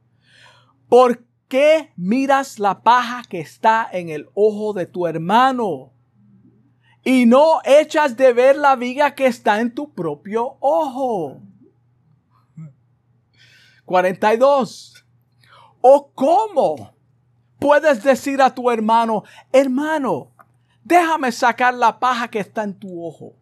¿por 0.89 1.27
qué 1.47 1.93
miras 1.95 2.59
la 2.59 2.83
paja 2.83 3.23
que 3.29 3.41
está 3.41 3.87
en 3.93 4.09
el 4.09 4.31
ojo 4.33 4.73
de 4.73 4.87
tu 4.87 5.07
hermano? 5.07 5.93
Y 7.05 7.27
no 7.27 7.61
echas 7.67 8.17
de 8.17 8.33
ver 8.33 8.57
la 8.57 8.77
viga 8.77 9.15
que 9.15 9.27
está 9.27 9.61
en 9.61 9.75
tu 9.75 9.93
propio 9.93 10.57
ojo. 10.61 11.43
42. 13.85 15.05
¿O 15.83 16.13
cómo 16.15 16.95
puedes 17.59 18.03
decir 18.03 18.41
a 18.41 18.55
tu 18.55 18.71
hermano, 18.71 19.25
hermano, 19.53 20.33
déjame 20.89 21.31
sacar 21.31 21.75
la 21.75 21.99
paja 21.99 22.29
que 22.29 22.41
está 22.41 22.65
en 22.65 22.75
tu 22.75 23.05
ojo? 23.05 23.37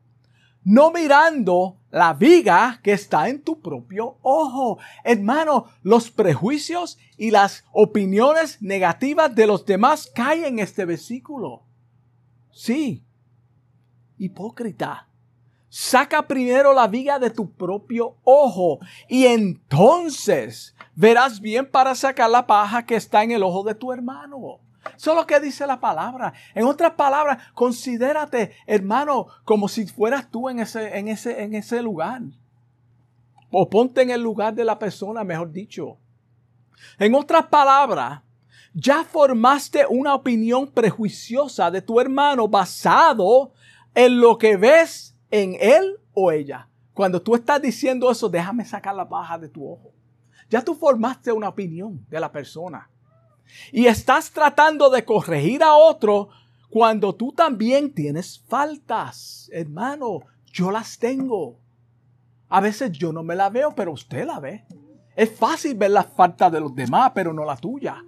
No 0.65 0.91
mirando 0.91 1.79
la 1.91 2.13
viga 2.13 2.81
que 2.83 2.93
está 2.93 3.29
en 3.29 3.41
tu 3.41 3.61
propio 3.61 4.19
ojo. 4.21 4.79
Hermano, 5.05 5.67
los 5.83 6.11
prejuicios 6.11 6.99
y 7.17 7.31
las 7.31 7.65
opiniones 7.73 8.61
negativas 8.61 9.33
de 9.33 9.47
los 9.47 9.65
demás 9.65 10.11
caen 10.13 10.45
en 10.45 10.59
este 10.59 10.85
versículo. 10.85 11.63
Sí, 12.51 13.07
hipócrita. 14.19 15.09
Saca 15.69 16.27
primero 16.27 16.73
la 16.73 16.89
viga 16.89 17.19
de 17.21 17.31
tu 17.31 17.53
propio 17.53 18.17
ojo 18.25 18.81
y 19.09 19.27
entonces 19.27 20.75
verás 20.97 21.41
bien 21.41 21.71
para 21.71 21.95
sacar 21.95 22.31
la 22.31 22.47
paja 22.47 22.85
que 22.87 22.97
está 22.97 23.23
en 23.23 23.31
el 23.31 23.45
ojo 23.45 23.63
de 23.63 23.75
tu 23.77 23.93
hermano. 23.93 24.66
Eso 24.97 25.11
es 25.13 25.17
lo 25.17 25.27
que 25.27 25.41
dice 25.41 25.67
la 25.67 25.81
palabra. 25.81 26.33
En 26.55 26.65
otras 26.65 26.93
palabras, 26.93 27.39
considérate, 27.55 28.53
hermano, 28.67 29.27
como 29.45 29.69
si 29.69 29.87
fueras 29.87 30.31
tú 30.31 30.49
en 30.49 30.61
ese, 30.61 30.99
en 30.99 31.09
ese, 31.09 31.43
en 31.43 31.55
ese 31.55 31.83
lugar. 31.83 32.23
O 33.51 33.69
ponte 33.71 34.03
en 34.03 34.11
el 34.11 34.23
lugar 34.23 34.55
de 34.55 34.65
la 34.65 34.79
persona, 34.79 35.25
mejor 35.25 35.51
dicho. 35.53 35.99
En 36.99 37.15
otras 37.15 37.47
palabras, 37.47 38.21
ya 38.75 39.05
formaste 39.05 39.87
una 39.89 40.15
opinión 40.15 40.71
prejuiciosa 40.71 41.71
de 41.71 41.81
tu 41.81 41.99
hermano 41.99 42.47
basado 42.47 43.53
en 43.95 44.21
lo 44.21 44.37
que 44.37 44.57
ves 44.57 45.17
en 45.31 45.57
él 45.59 45.99
o 46.13 46.31
ella. 46.31 46.69
Cuando 46.93 47.21
tú 47.21 47.35
estás 47.35 47.61
diciendo 47.61 48.11
eso, 48.11 48.29
déjame 48.29 48.65
sacar 48.65 48.95
la 48.95 49.09
paja 49.09 49.39
de 49.39 49.49
tu 49.49 49.71
ojo. 49.71 49.93
Ya 50.49 50.63
tú 50.63 50.75
formaste 50.75 51.33
una 51.33 51.49
opinión 51.49 52.05
de 52.09 52.21
la 52.21 52.31
persona. 52.31 52.89
Y 53.73 53.87
estás 53.87 54.31
tratando 54.31 54.91
de 54.91 55.05
corregir 55.05 55.63
a 55.63 55.75
otro 55.75 56.29
cuando 56.71 57.15
tú 57.15 57.33
también 57.33 57.93
tienes 57.93 58.43
faltas. 58.49 59.49
Hermano, 59.53 60.21
yo 60.53 60.71
las 60.71 60.99
tengo. 60.99 61.59
A 62.49 62.61
veces 62.61 62.93
yo 62.93 63.13
no 63.13 63.23
me 63.23 63.35
la 63.35 63.51
veo, 63.51 63.75
pero 63.75 63.93
usted 63.93 64.27
la 64.27 64.41
ve. 64.41 64.65
Es 65.15 65.31
fácil 65.31 65.75
ver 65.75 65.91
las 65.93 66.07
faltas 66.07 66.53
de 66.53 66.61
los 66.61 66.75
demás, 66.75 67.13
pero 67.15 67.33
no 67.33 67.45
la 67.45 67.57
tuya. 67.57 68.05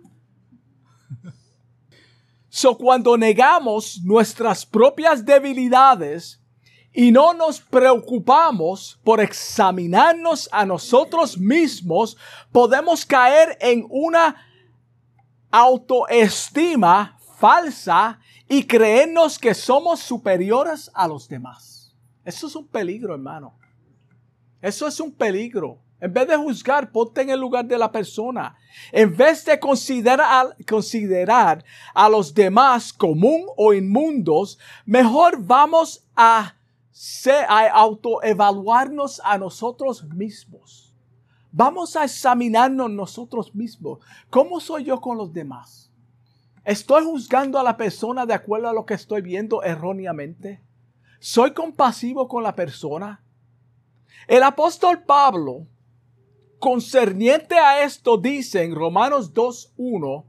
So, 2.51 2.77
cuando 2.77 3.16
negamos 3.16 4.01
nuestras 4.03 4.64
propias 4.64 5.24
debilidades 5.24 6.40
y 6.92 7.12
no 7.12 7.35
nos 7.35 7.61
preocupamos 7.61 8.98
por 9.05 9.20
examinarnos 9.20 10.48
a 10.51 10.64
nosotros 10.64 11.38
mismos, 11.38 12.16
podemos 12.51 13.05
caer 13.05 13.57
en 13.61 13.87
una 13.90 14.47
autoestima 15.50 17.18
falsa 17.38 18.18
y 18.48 18.64
creernos 18.64 19.38
que 19.38 19.54
somos 19.54 20.00
superiores 20.00 20.90
a 20.94 21.06
los 21.06 21.28
demás. 21.28 21.94
Eso 22.24 22.46
es 22.46 22.56
un 22.56 22.66
peligro, 22.66 23.14
hermano. 23.14 23.58
Eso 24.61 24.87
es 24.87 24.98
un 25.00 25.12
peligro. 25.12 25.78
En 26.00 26.12
vez 26.12 26.28
de 26.28 26.37
juzgar, 26.37 26.92
ponte 26.92 27.22
en 27.22 27.30
el 27.30 27.40
lugar 27.40 27.64
de 27.64 27.76
la 27.76 27.90
persona. 27.90 28.56
En 28.92 29.16
vez 29.16 29.44
de 29.44 29.58
considerar, 29.58 30.56
considerar 30.68 31.64
a 31.92 32.08
los 32.08 32.32
demás 32.32 32.92
común 32.92 33.46
o 33.56 33.74
inmundos, 33.74 34.58
mejor 34.84 35.42
vamos 35.42 36.04
a, 36.14 36.54
a 37.48 37.68
autoevaluarnos 37.68 39.20
a 39.24 39.38
nosotros 39.38 40.04
mismos. 40.04 40.88
Vamos 41.50 41.96
a 41.96 42.04
examinarnos 42.04 42.90
nosotros 42.90 43.54
mismos. 43.54 44.00
¿Cómo 44.30 44.61
soy 44.61 44.84
yo 44.84 45.00
con 45.00 45.16
los 45.16 45.32
demás? 45.32 45.90
¿Estoy 46.64 47.04
juzgando 47.04 47.58
a 47.58 47.62
la 47.62 47.76
persona 47.76 48.26
de 48.26 48.34
acuerdo 48.34 48.68
a 48.68 48.74
lo 48.74 48.84
que 48.84 48.94
estoy 48.94 49.22
viendo 49.22 49.62
erróneamente? 49.62 50.62
¿Soy 51.18 51.52
compasivo 51.52 52.28
con 52.28 52.42
la 52.42 52.54
persona? 52.54 53.24
El 54.26 54.42
apóstol 54.42 55.02
Pablo, 55.04 55.66
concerniente 56.58 57.56
a 57.56 57.82
esto, 57.82 58.18
dice 58.18 58.62
en 58.62 58.74
Romanos 58.74 59.32
2.1, 59.32 60.24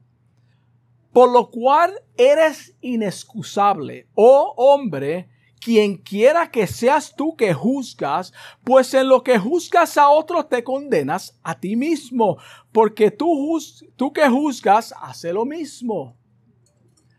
por 1.12 1.32
lo 1.32 1.50
cual 1.50 1.92
eres 2.16 2.76
inexcusable, 2.82 4.08
oh 4.14 4.54
hombre, 4.56 5.30
quien 5.60 5.98
quiera 5.98 6.50
que 6.50 6.68
seas 6.68 7.16
tú 7.16 7.36
que 7.36 7.54
juzgas, 7.54 8.34
pues 8.64 8.94
en 8.94 9.08
lo 9.08 9.24
que 9.24 9.38
juzgas 9.38 9.98
a 9.98 10.10
otro 10.10 10.46
te 10.46 10.64
condenas 10.64 11.38
a 11.44 11.60
ti 11.60 11.76
mismo, 11.76 12.38
porque 12.72 13.12
tú, 13.12 13.60
tú 13.96 14.12
que 14.14 14.28
juzgas 14.28 14.94
hace 15.02 15.34
lo 15.34 15.46
mismo. 15.46 16.16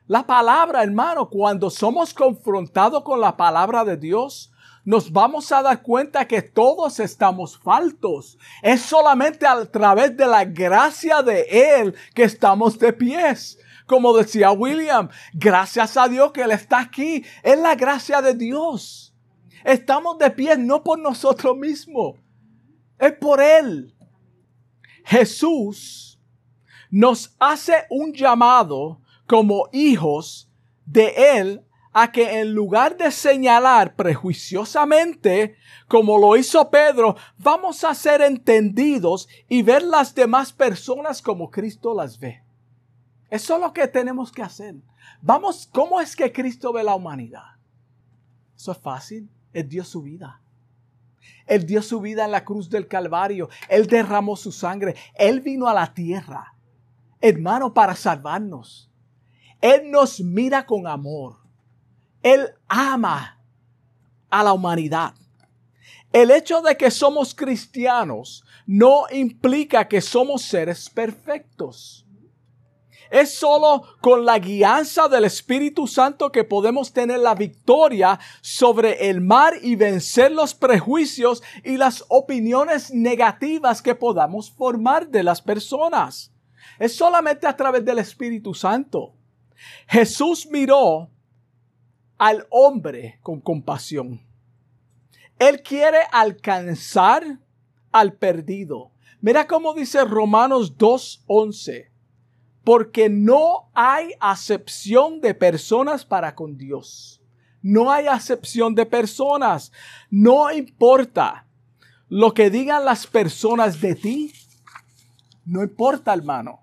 La 0.06 0.26
palabra, 0.26 0.82
hermano, 0.82 1.28
cuando 1.28 1.70
somos 1.70 2.12
confrontados 2.12 3.04
con 3.04 3.20
la 3.20 3.36
palabra 3.36 3.84
de 3.84 3.96
Dios, 3.96 4.52
nos 4.84 5.12
vamos 5.12 5.52
a 5.52 5.62
dar 5.62 5.82
cuenta 5.82 6.26
que 6.26 6.42
todos 6.42 6.98
estamos 6.98 7.58
faltos. 7.58 8.38
Es 8.62 8.80
solamente 8.80 9.46
a 9.46 9.64
través 9.66 10.16
de 10.16 10.26
la 10.26 10.44
gracia 10.44 11.22
de 11.22 11.42
Él 11.50 11.94
que 12.14 12.24
estamos 12.24 12.78
de 12.78 12.92
pies 12.92 13.58
como 13.90 14.16
decía 14.16 14.52
William, 14.52 15.08
gracias 15.32 15.96
a 15.96 16.06
Dios 16.06 16.30
que 16.30 16.42
Él 16.42 16.52
está 16.52 16.78
aquí. 16.78 17.24
Es 17.42 17.58
la 17.58 17.74
gracia 17.74 18.22
de 18.22 18.34
Dios. 18.34 19.12
Estamos 19.64 20.16
de 20.16 20.30
pie 20.30 20.56
no 20.56 20.84
por 20.84 20.96
nosotros 20.96 21.56
mismos, 21.56 22.14
es 23.00 23.12
por 23.14 23.42
Él. 23.42 23.92
Jesús 25.04 26.20
nos 26.88 27.34
hace 27.40 27.84
un 27.90 28.12
llamado 28.12 29.00
como 29.26 29.68
hijos 29.72 30.48
de 30.86 31.12
Él 31.40 31.64
a 31.92 32.12
que 32.12 32.38
en 32.38 32.54
lugar 32.54 32.96
de 32.96 33.10
señalar 33.10 33.96
prejuiciosamente, 33.96 35.56
como 35.88 36.16
lo 36.16 36.36
hizo 36.36 36.70
Pedro, 36.70 37.16
vamos 37.38 37.82
a 37.82 37.92
ser 37.96 38.22
entendidos 38.22 39.28
y 39.48 39.62
ver 39.62 39.82
las 39.82 40.14
demás 40.14 40.52
personas 40.52 41.20
como 41.20 41.50
Cristo 41.50 41.92
las 41.92 42.20
ve. 42.20 42.44
Eso 43.30 43.54
es 43.54 43.60
lo 43.60 43.72
que 43.72 43.86
tenemos 43.86 44.32
que 44.32 44.42
hacer. 44.42 44.74
Vamos, 45.22 45.68
¿cómo 45.72 46.00
es 46.00 46.16
que 46.16 46.32
Cristo 46.32 46.72
ve 46.72 46.82
la 46.82 46.94
humanidad? 46.94 47.56
Eso 48.56 48.72
es 48.72 48.78
fácil. 48.78 49.30
Él 49.52 49.68
dio 49.68 49.84
su 49.84 50.02
vida. 50.02 50.42
Él 51.46 51.64
dio 51.66 51.82
su 51.82 52.00
vida 52.00 52.24
en 52.24 52.32
la 52.32 52.44
cruz 52.44 52.68
del 52.68 52.88
Calvario. 52.88 53.48
Él 53.68 53.86
derramó 53.86 54.36
su 54.36 54.52
sangre. 54.52 54.96
Él 55.14 55.40
vino 55.40 55.68
a 55.68 55.74
la 55.74 55.94
tierra, 55.94 56.54
hermano, 57.20 57.72
para 57.72 57.94
salvarnos. 57.94 58.90
Él 59.60 59.90
nos 59.90 60.20
mira 60.20 60.66
con 60.66 60.86
amor. 60.86 61.38
Él 62.22 62.48
ama 62.68 63.38
a 64.28 64.42
la 64.42 64.52
humanidad. 64.52 65.14
El 66.12 66.30
hecho 66.30 66.60
de 66.62 66.76
que 66.76 66.90
somos 66.90 67.34
cristianos 67.34 68.44
no 68.66 69.04
implica 69.10 69.86
que 69.86 70.00
somos 70.00 70.42
seres 70.42 70.90
perfectos. 70.90 72.06
Es 73.10 73.34
solo 73.34 73.82
con 74.00 74.24
la 74.24 74.38
guianza 74.38 75.08
del 75.08 75.24
Espíritu 75.24 75.88
Santo 75.88 76.30
que 76.30 76.44
podemos 76.44 76.92
tener 76.92 77.18
la 77.18 77.34
victoria 77.34 78.20
sobre 78.40 79.10
el 79.10 79.20
mar 79.20 79.54
y 79.60 79.74
vencer 79.74 80.30
los 80.30 80.54
prejuicios 80.54 81.42
y 81.64 81.76
las 81.76 82.04
opiniones 82.08 82.92
negativas 82.92 83.82
que 83.82 83.96
podamos 83.96 84.52
formar 84.52 85.08
de 85.08 85.24
las 85.24 85.42
personas. 85.42 86.32
Es 86.78 86.94
solamente 86.94 87.48
a 87.48 87.56
través 87.56 87.84
del 87.84 87.98
Espíritu 87.98 88.54
Santo. 88.54 89.14
Jesús 89.88 90.46
miró 90.48 91.10
al 92.16 92.46
hombre 92.50 93.18
con 93.22 93.40
compasión. 93.40 94.20
Él 95.38 95.62
quiere 95.62 95.98
alcanzar 96.12 97.40
al 97.90 98.12
perdido. 98.12 98.92
Mira 99.20 99.48
cómo 99.48 99.74
dice 99.74 100.04
Romanos 100.04 100.76
2.11. 100.78 101.90
Porque 102.70 103.08
no 103.08 103.68
hay 103.74 104.12
acepción 104.20 105.20
de 105.20 105.34
personas 105.34 106.04
para 106.04 106.36
con 106.36 106.56
Dios. 106.56 107.20
No 107.60 107.90
hay 107.90 108.06
acepción 108.06 108.76
de 108.76 108.86
personas. 108.86 109.72
No 110.08 110.52
importa 110.52 111.48
lo 112.08 112.32
que 112.32 112.48
digan 112.48 112.84
las 112.84 113.08
personas 113.08 113.80
de 113.80 113.96
ti. 113.96 114.32
No 115.44 115.64
importa, 115.64 116.14
hermano. 116.14 116.60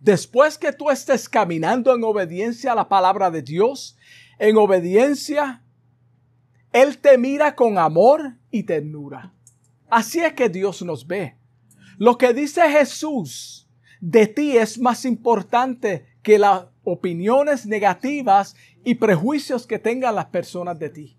Después 0.00 0.58
que 0.58 0.70
tú 0.70 0.90
estés 0.90 1.30
caminando 1.30 1.94
en 1.94 2.04
obediencia 2.04 2.72
a 2.72 2.74
la 2.74 2.86
palabra 2.86 3.30
de 3.30 3.40
Dios, 3.40 3.96
en 4.38 4.58
obediencia, 4.58 5.62
Él 6.74 6.98
te 6.98 7.16
mira 7.16 7.54
con 7.54 7.78
amor 7.78 8.34
y 8.50 8.64
ternura. 8.64 9.32
Así 9.88 10.20
es 10.20 10.34
que 10.34 10.50
Dios 10.50 10.82
nos 10.82 11.06
ve. 11.06 11.38
Lo 11.96 12.18
que 12.18 12.34
dice 12.34 12.68
Jesús 12.68 13.66
de 14.00 14.26
ti 14.26 14.56
es 14.56 14.78
más 14.78 15.04
importante 15.04 16.06
que 16.22 16.38
las 16.38 16.64
opiniones 16.84 17.66
negativas 17.66 18.56
y 18.84 18.94
prejuicios 18.94 19.66
que 19.66 19.78
tengan 19.78 20.14
las 20.14 20.26
personas 20.26 20.78
de 20.78 20.90
ti. 20.90 21.16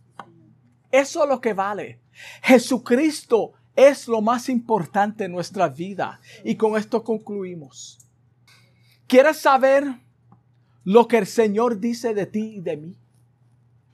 Eso 0.91 1.23
es 1.23 1.29
lo 1.29 1.39
que 1.39 1.53
vale. 1.53 1.99
Jesucristo 2.41 3.53
es 3.75 4.07
lo 4.07 4.21
más 4.21 4.49
importante 4.49 5.25
en 5.25 5.31
nuestra 5.31 5.69
vida. 5.69 6.19
Y 6.43 6.55
con 6.55 6.77
esto 6.77 7.03
concluimos. 7.03 7.99
¿Quieres 9.07 9.37
saber 9.37 9.85
lo 10.83 11.07
que 11.07 11.17
el 11.17 11.27
Señor 11.27 11.79
dice 11.79 12.13
de 12.13 12.25
ti 12.25 12.55
y 12.57 12.61
de 12.61 12.77
mí? 12.77 12.97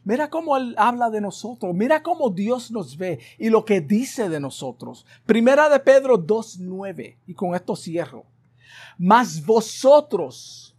Mira 0.03 0.29
cómo 0.29 0.55
Él 0.55 0.73
habla 0.77 1.09
de 1.09 1.19
nosotros. 1.19 1.75
Mira 1.75 2.01
cómo 2.01 2.29
Dios 2.29 2.71
nos 2.71 2.97
ve 2.97 3.19
y 3.38 3.49
lo 3.49 3.65
que 3.65 3.81
dice 3.81 4.29
de 4.29 4.39
nosotros. 4.39 5.05
Primera 5.25 5.67
de 5.69 5.79
Pedro 5.79 6.17
2.9. 6.25 7.17
Y 7.27 7.33
con 7.33 7.53
esto 7.53 7.75
cierro. 7.75 8.25
Mas 8.97 9.43
vosotros 9.45 10.75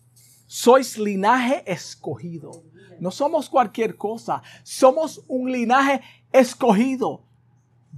sois 0.46 0.96
linaje 0.96 1.62
escogido. 1.66 2.64
No 3.00 3.10
somos 3.10 3.48
cualquier 3.48 3.96
cosa. 3.96 4.42
Somos 4.62 5.22
un 5.28 5.52
linaje 5.52 6.00
escogido. 6.32 7.22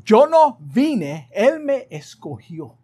Yo 0.05 0.27
no 0.27 0.59
vine, 0.61 1.29
Él 1.33 1.61
me 1.61 1.87
escogió. 1.91 2.77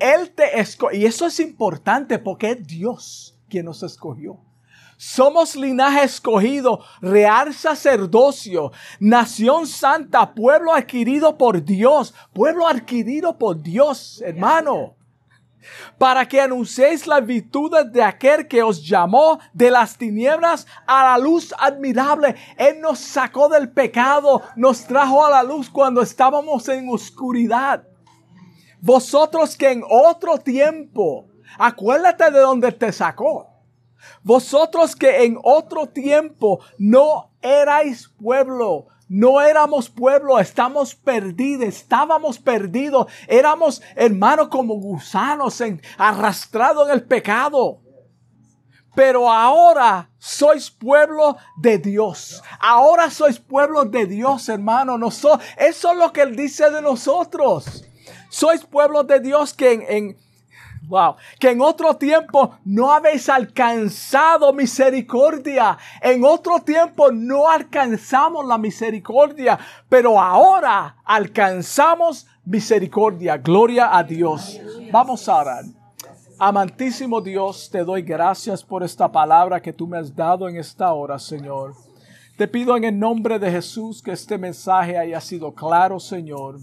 Él 0.00 0.30
te 0.30 0.60
escogió. 0.60 0.98
Y 0.98 1.06
eso 1.06 1.26
es 1.26 1.40
importante 1.40 2.18
porque 2.18 2.50
es 2.50 2.66
Dios 2.66 3.38
quien 3.48 3.66
nos 3.66 3.82
escogió. 3.82 4.38
Somos 4.96 5.56
linaje 5.56 6.04
escogido, 6.04 6.80
real 7.00 7.52
sacerdocio, 7.52 8.72
nación 9.00 9.66
santa, 9.66 10.34
pueblo 10.34 10.72
adquirido 10.72 11.36
por 11.36 11.64
Dios, 11.64 12.14
pueblo 12.32 12.66
adquirido 12.66 13.36
por 13.36 13.60
Dios, 13.60 14.22
hermano. 14.22 14.94
Para 15.98 16.26
que 16.26 16.40
anunciéis 16.40 17.06
las 17.06 17.24
virtudes 17.24 17.90
de 17.92 18.02
aquel 18.02 18.48
que 18.48 18.62
os 18.62 18.86
llamó 18.86 19.38
de 19.52 19.70
las 19.70 19.96
tinieblas 19.96 20.66
a 20.86 21.04
la 21.04 21.18
luz 21.18 21.54
admirable. 21.58 22.34
Él 22.56 22.80
nos 22.80 22.98
sacó 22.98 23.48
del 23.48 23.70
pecado, 23.70 24.42
nos 24.56 24.84
trajo 24.84 25.24
a 25.24 25.30
la 25.30 25.42
luz 25.42 25.70
cuando 25.70 26.02
estábamos 26.02 26.68
en 26.68 26.88
oscuridad. 26.88 27.84
Vosotros 28.80 29.56
que 29.56 29.70
en 29.70 29.82
otro 29.88 30.38
tiempo, 30.38 31.26
acuérdate 31.58 32.30
de 32.30 32.40
donde 32.40 32.70
te 32.72 32.92
sacó. 32.92 33.48
Vosotros 34.22 34.94
que 34.94 35.24
en 35.24 35.38
otro 35.42 35.86
tiempo 35.86 36.60
no 36.78 37.30
erais 37.40 38.08
pueblo, 38.08 38.88
no 39.14 39.40
éramos 39.40 39.88
pueblo, 39.88 40.40
estamos 40.40 40.96
perdidos, 40.96 41.68
estábamos 41.68 42.40
perdidos, 42.40 43.06
éramos 43.28 43.80
hermanos 43.94 44.48
como 44.48 44.74
gusanos 44.74 45.62
arrastrados 45.96 46.88
en 46.88 46.94
el 46.94 47.04
pecado. 47.04 47.80
Pero 48.96 49.30
ahora 49.30 50.10
sois 50.18 50.68
pueblo 50.68 51.36
de 51.56 51.78
Dios. 51.78 52.42
Ahora 52.58 53.08
sois 53.08 53.38
pueblo 53.38 53.84
de 53.84 54.06
Dios, 54.06 54.48
hermano. 54.48 54.98
No 54.98 55.08
eso 55.08 55.38
es 55.58 55.96
lo 55.96 56.12
que 56.12 56.22
Él 56.22 56.34
dice 56.34 56.68
de 56.70 56.82
nosotros. 56.82 57.84
Sois 58.30 58.64
pueblo 58.64 59.04
de 59.04 59.20
Dios 59.20 59.54
que 59.54 59.74
en 59.96 60.16
Wow. 60.88 61.16
Que 61.38 61.50
en 61.50 61.60
otro 61.60 61.94
tiempo 61.96 62.56
no 62.64 62.92
habéis 62.92 63.28
alcanzado 63.28 64.52
misericordia. 64.52 65.78
En 66.00 66.24
otro 66.24 66.60
tiempo 66.60 67.10
no 67.10 67.48
alcanzamos 67.48 68.46
la 68.46 68.58
misericordia. 68.58 69.58
Pero 69.88 70.20
ahora 70.20 70.96
alcanzamos 71.04 72.26
misericordia. 72.44 73.38
Gloria 73.38 73.96
a 73.96 74.02
Dios. 74.02 74.60
Vamos 74.90 75.28
a 75.28 75.36
orar. 75.36 75.64
Amantísimo 76.38 77.20
Dios, 77.20 77.70
te 77.70 77.84
doy 77.84 78.02
gracias 78.02 78.62
por 78.64 78.82
esta 78.82 79.10
palabra 79.10 79.62
que 79.62 79.72
tú 79.72 79.86
me 79.86 79.98
has 79.98 80.14
dado 80.14 80.48
en 80.48 80.56
esta 80.56 80.92
hora, 80.92 81.18
Señor. 81.18 81.74
Te 82.36 82.48
pido 82.48 82.76
en 82.76 82.82
el 82.82 82.98
nombre 82.98 83.38
de 83.38 83.48
Jesús 83.50 84.02
que 84.02 84.10
este 84.10 84.36
mensaje 84.36 84.98
haya 84.98 85.20
sido 85.20 85.54
claro, 85.54 86.00
Señor. 86.00 86.58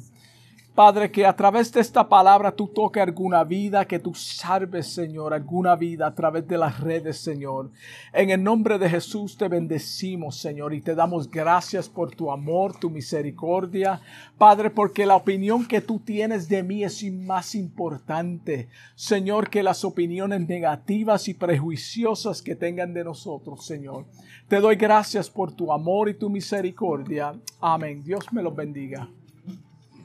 Padre, 0.74 1.12
que 1.12 1.26
a 1.26 1.36
través 1.36 1.70
de 1.74 1.82
esta 1.82 2.08
palabra 2.08 2.50
tú 2.50 2.66
toques 2.66 3.04
alguna 3.04 3.44
vida, 3.44 3.84
que 3.84 4.00
tú 4.00 4.14
salves, 4.14 4.88
Señor, 4.88 5.34
alguna 5.34 5.76
vida 5.76 6.08
a 6.08 6.16
través 6.16 6.48
de 6.48 6.58
las 6.58 6.80
redes, 6.80 7.18
Señor. 7.18 7.72
En 8.14 8.30
el 8.30 8.42
nombre 8.42 8.80
de 8.80 8.90
Jesús 8.90 9.36
te 9.36 9.50
bendecimos, 9.50 10.38
Señor, 10.38 10.74
y 10.74 10.80
te 10.80 10.96
damos 10.96 11.30
gracias 11.30 11.90
por 11.90 12.16
tu 12.16 12.32
amor, 12.32 12.80
tu 12.80 12.90
misericordia. 12.90 14.00
Padre, 14.38 14.70
porque 14.70 15.06
la 15.06 15.18
opinión 15.18 15.68
que 15.68 15.82
tú 15.82 16.00
tienes 16.00 16.48
de 16.48 16.64
mí 16.64 16.86
es 16.86 17.04
más 17.12 17.54
importante, 17.54 18.70
Señor, 18.96 19.50
que 19.50 19.64
las 19.64 19.84
opiniones 19.84 20.48
negativas 20.48 21.28
y 21.28 21.34
prejuiciosas 21.34 22.42
que 22.42 22.56
tengan 22.56 22.94
de 22.94 23.04
nosotros, 23.04 23.66
Señor. 23.66 24.06
Te 24.48 24.62
doy 24.62 24.78
gracias 24.78 25.30
por 25.30 25.52
tu 25.52 25.74
amor 25.74 26.08
y 26.08 26.14
tu 26.14 26.30
misericordia. 26.30 27.34
Amén. 27.60 28.04
Dios 28.04 28.32
me 28.32 28.42
los 28.42 28.56
bendiga. 28.56 29.10